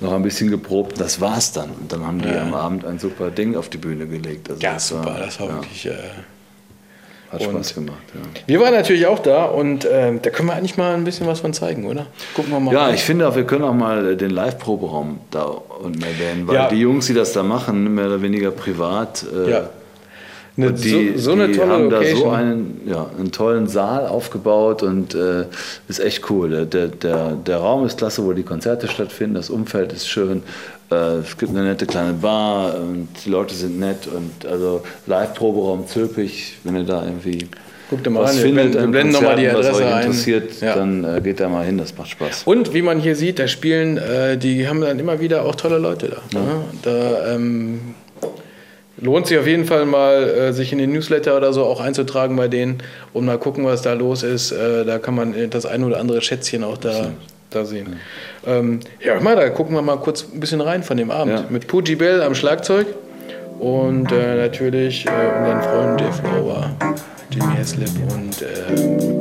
[0.00, 1.00] noch ein bisschen geprobt.
[1.00, 1.70] Das war's dann.
[1.80, 2.42] Und dann haben die Ja.
[2.42, 4.50] am Abend ein super Ding auf die Bühne gelegt.
[4.50, 5.86] Also Ja, das super, das war wirklich.
[5.86, 5.92] Äh,
[7.30, 7.98] Hat Spaß gemacht.
[8.14, 8.20] Ja.
[8.46, 11.40] wir waren natürlich auch da und ähm, da können wir eigentlich mal ein bisschen was
[11.40, 12.06] von zeigen, oder?
[12.34, 12.72] Gucken wir mal.
[12.72, 12.94] Ja, rein.
[12.94, 16.68] ich finde auch, wir können auch mal äh, den Live-Proberaum da unten erwähnen, weil Ja.
[16.68, 19.70] die Jungs, die das da machen, mehr oder weniger privat, äh, Ja.
[20.56, 22.20] Eine, die, so, so eine die haben da Location.
[22.20, 25.44] so einen, ja, einen tollen Saal aufgebaut und äh,
[25.86, 26.66] ist echt cool.
[26.66, 30.42] Der, der, der Raum ist klasse, wo die Konzerte stattfinden, das Umfeld ist schön.
[30.90, 35.86] Äh, es gibt eine nette kleine Bar und die Leute sind nett und also Live-Proberaum
[35.86, 37.46] Zülpich, wenn ihr da irgendwie
[37.90, 39.94] Guckt mal was rein, wir findet, blenden- wir blenden nochmal die Konzerten, was Adresse euch
[39.94, 40.02] ein.
[40.02, 40.74] interessiert, Ja.
[40.74, 42.42] dann äh, geht da mal hin, das macht Spaß.
[42.44, 45.78] Und wie man hier sieht, da spielen, äh, die haben dann immer wieder auch tolle
[45.78, 46.38] Leute da.
[46.38, 46.46] Ne?
[46.82, 47.80] Da ähm,
[49.00, 52.36] lohnt sich auf jeden Fall mal, äh, sich in den Newsletter oder so auch einzutragen
[52.36, 52.78] bei denen
[53.12, 54.52] und mal gucken, was da los ist.
[54.52, 57.12] Äh, da kann man das ein oder andere Schätzchen auch da,
[57.50, 57.96] da sehen.
[58.48, 61.34] Ähm, ja, mal, da gucken wir mal kurz ein bisschen rein von dem Abend.
[61.34, 61.44] Ja.
[61.50, 62.86] Mit Pooji Bell am Schlagzeug
[63.58, 66.70] und äh, natürlich äh, unseren Freund Dave Lower,
[67.30, 69.18] Jimmy Heslip und äh,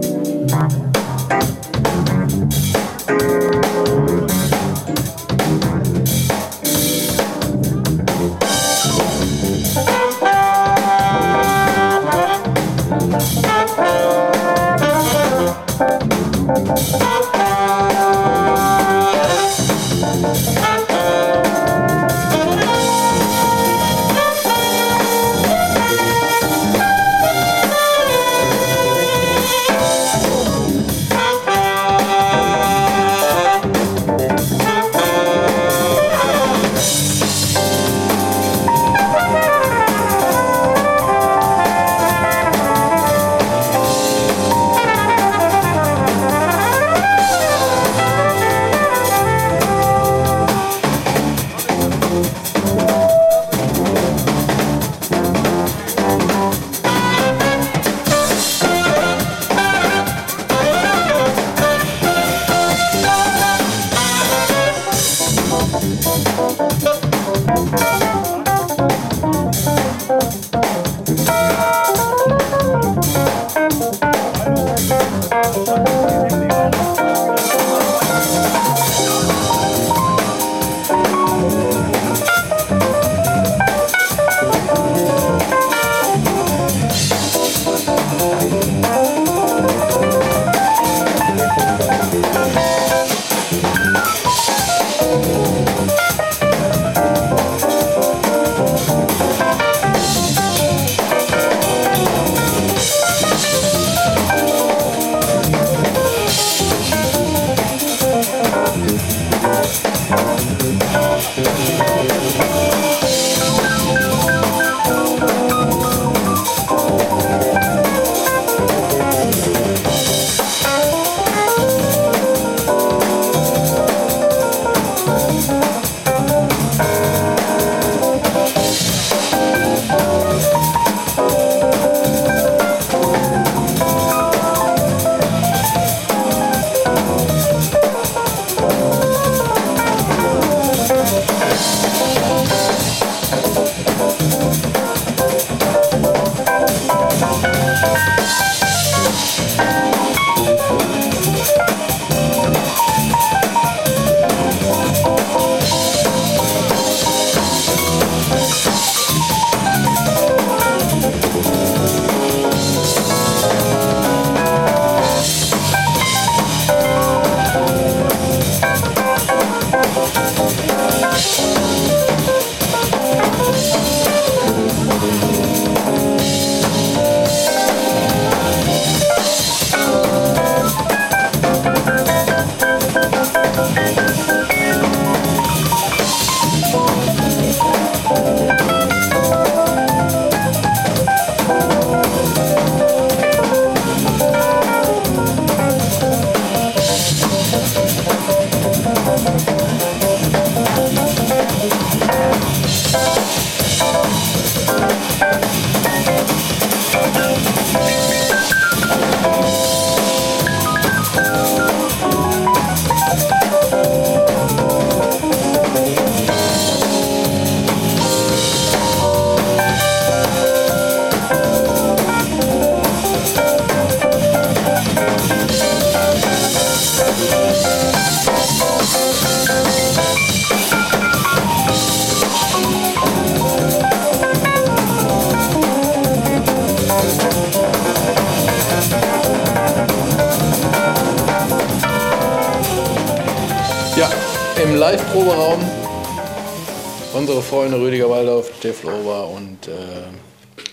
[248.83, 249.71] Lover und äh,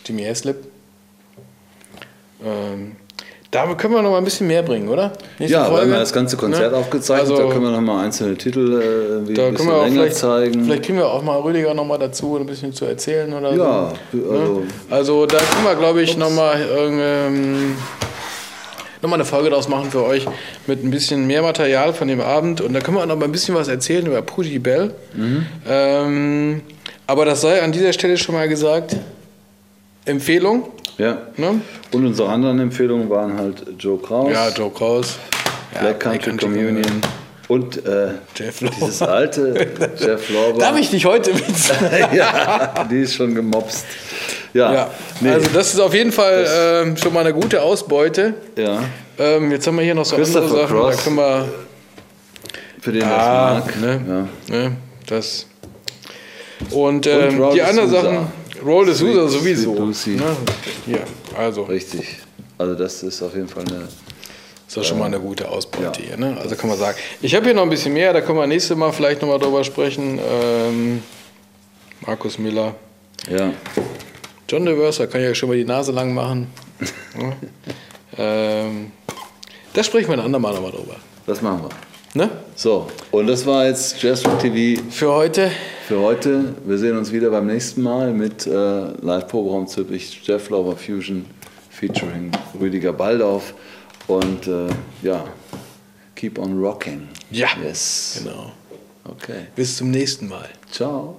[0.07, 0.57] Jimmy Heslip.
[2.44, 2.96] Ähm,
[3.50, 5.12] da können wir noch mal ein bisschen mehr bringen, oder?
[5.38, 5.92] Nächste Ja, wir haben Folge.
[5.92, 6.78] ja das ganze Konzert Ne?
[6.78, 10.16] aufgezeichnet, Also, da können wir nochmal einzelne Titel äh, da ein bisschen wir länger vielleicht,
[10.16, 10.64] zeigen.
[10.64, 13.92] vielleicht kriegen wir auch mal Rüdiger noch mal dazu, ein bisschen zu erzählen oder ja,
[14.12, 14.30] so.
[14.30, 17.76] also, Also da können wir, glaube ich, nochmal ähm,
[19.00, 20.26] noch mal eine Folge draus machen für euch
[20.66, 22.61] mit ein bisschen mehr Material von dem Abend.
[22.61, 24.92] Und da können wir auch noch mal ein bisschen was erzählen über Pootie Bell.
[25.68, 26.62] Ähm,
[27.07, 28.96] aber das sei an dieser Stelle schon mal gesagt.
[30.07, 30.68] Empfehlung.
[30.98, 31.18] ja.
[31.36, 31.61] Ne?
[31.92, 35.18] Und unsere anderen Empfehlungen waren halt Joe Kraus, Ja, Joe Kraus.
[35.80, 36.84] Black Country Communion
[37.48, 39.55] und äh, Jeff dieses alte
[39.98, 40.59] Jeff Lorber.
[40.61, 41.44] Darf ich dich heute mit?
[42.14, 43.84] ja, die ist schon gemobst.
[44.52, 44.90] Ja, ja,
[45.20, 48.34] nee, also das ist auf jeden Fall ähm, schon mal eine gute Ausbeute.
[48.57, 48.84] ja,
[49.18, 50.68] Ähm, jetzt haben wir hier noch so andere Sachen.
[50.68, 50.96] Cross.
[50.96, 51.48] Da können wir
[52.80, 53.80] für den Ah, das mag.
[53.80, 54.00] ne?
[54.48, 54.57] Ja.
[54.57, 54.76] Ne,
[55.09, 55.46] das.
[56.70, 57.90] Und, ähm, Roll die anderen.
[57.90, 58.26] Sachen,
[58.64, 59.74] Roll the Sousa sowieso.
[59.74, 60.36] Ne?
[60.86, 61.00] Hier,
[61.36, 62.18] also, Richtig.
[62.56, 63.88] Also das ist auf jeden Fall eine.
[64.66, 66.08] ist doch schon mal eine gute Ausbeute ja.
[66.08, 66.16] hier.
[66.16, 66.36] Ne?
[66.40, 66.96] Also kann man sagen.
[67.20, 69.64] Ich habe hier noch ein bisschen mehr, da können wir nächstes Mal vielleicht nochmal drüber
[69.64, 70.18] sprechen.
[70.18, 71.02] Ähm,
[72.06, 72.74] Markus Miller.
[73.28, 73.52] Ja.
[74.48, 76.46] John DeVers, da kann ich ja schon mal die Nase lang machen.
[77.18, 77.32] Ja.
[78.18, 78.92] ähm,
[79.72, 80.96] da sprechen wir ein andermal nochmal drüber.
[81.26, 81.93] Das machen wir.
[82.16, 82.30] Ne?
[82.54, 85.50] So, und das war jetzt Jazzrock TV Für heute.
[85.88, 86.54] für heute.
[86.64, 88.50] Wir sehen uns wieder beim nächsten Mal mit äh,
[89.00, 91.26] Live-Programm Züppich Jeff Lover Fusion
[91.70, 93.54] featuring Rüdiger Baldauf.
[94.06, 94.68] Und äh,
[95.02, 95.24] ja,
[96.14, 97.08] keep on rocking.
[97.32, 97.48] Ja.
[97.60, 98.20] Yes.
[98.22, 98.52] Genau.
[99.04, 99.48] Okay.
[99.56, 100.48] Bis zum nächsten Mal.
[100.70, 101.18] Ciao.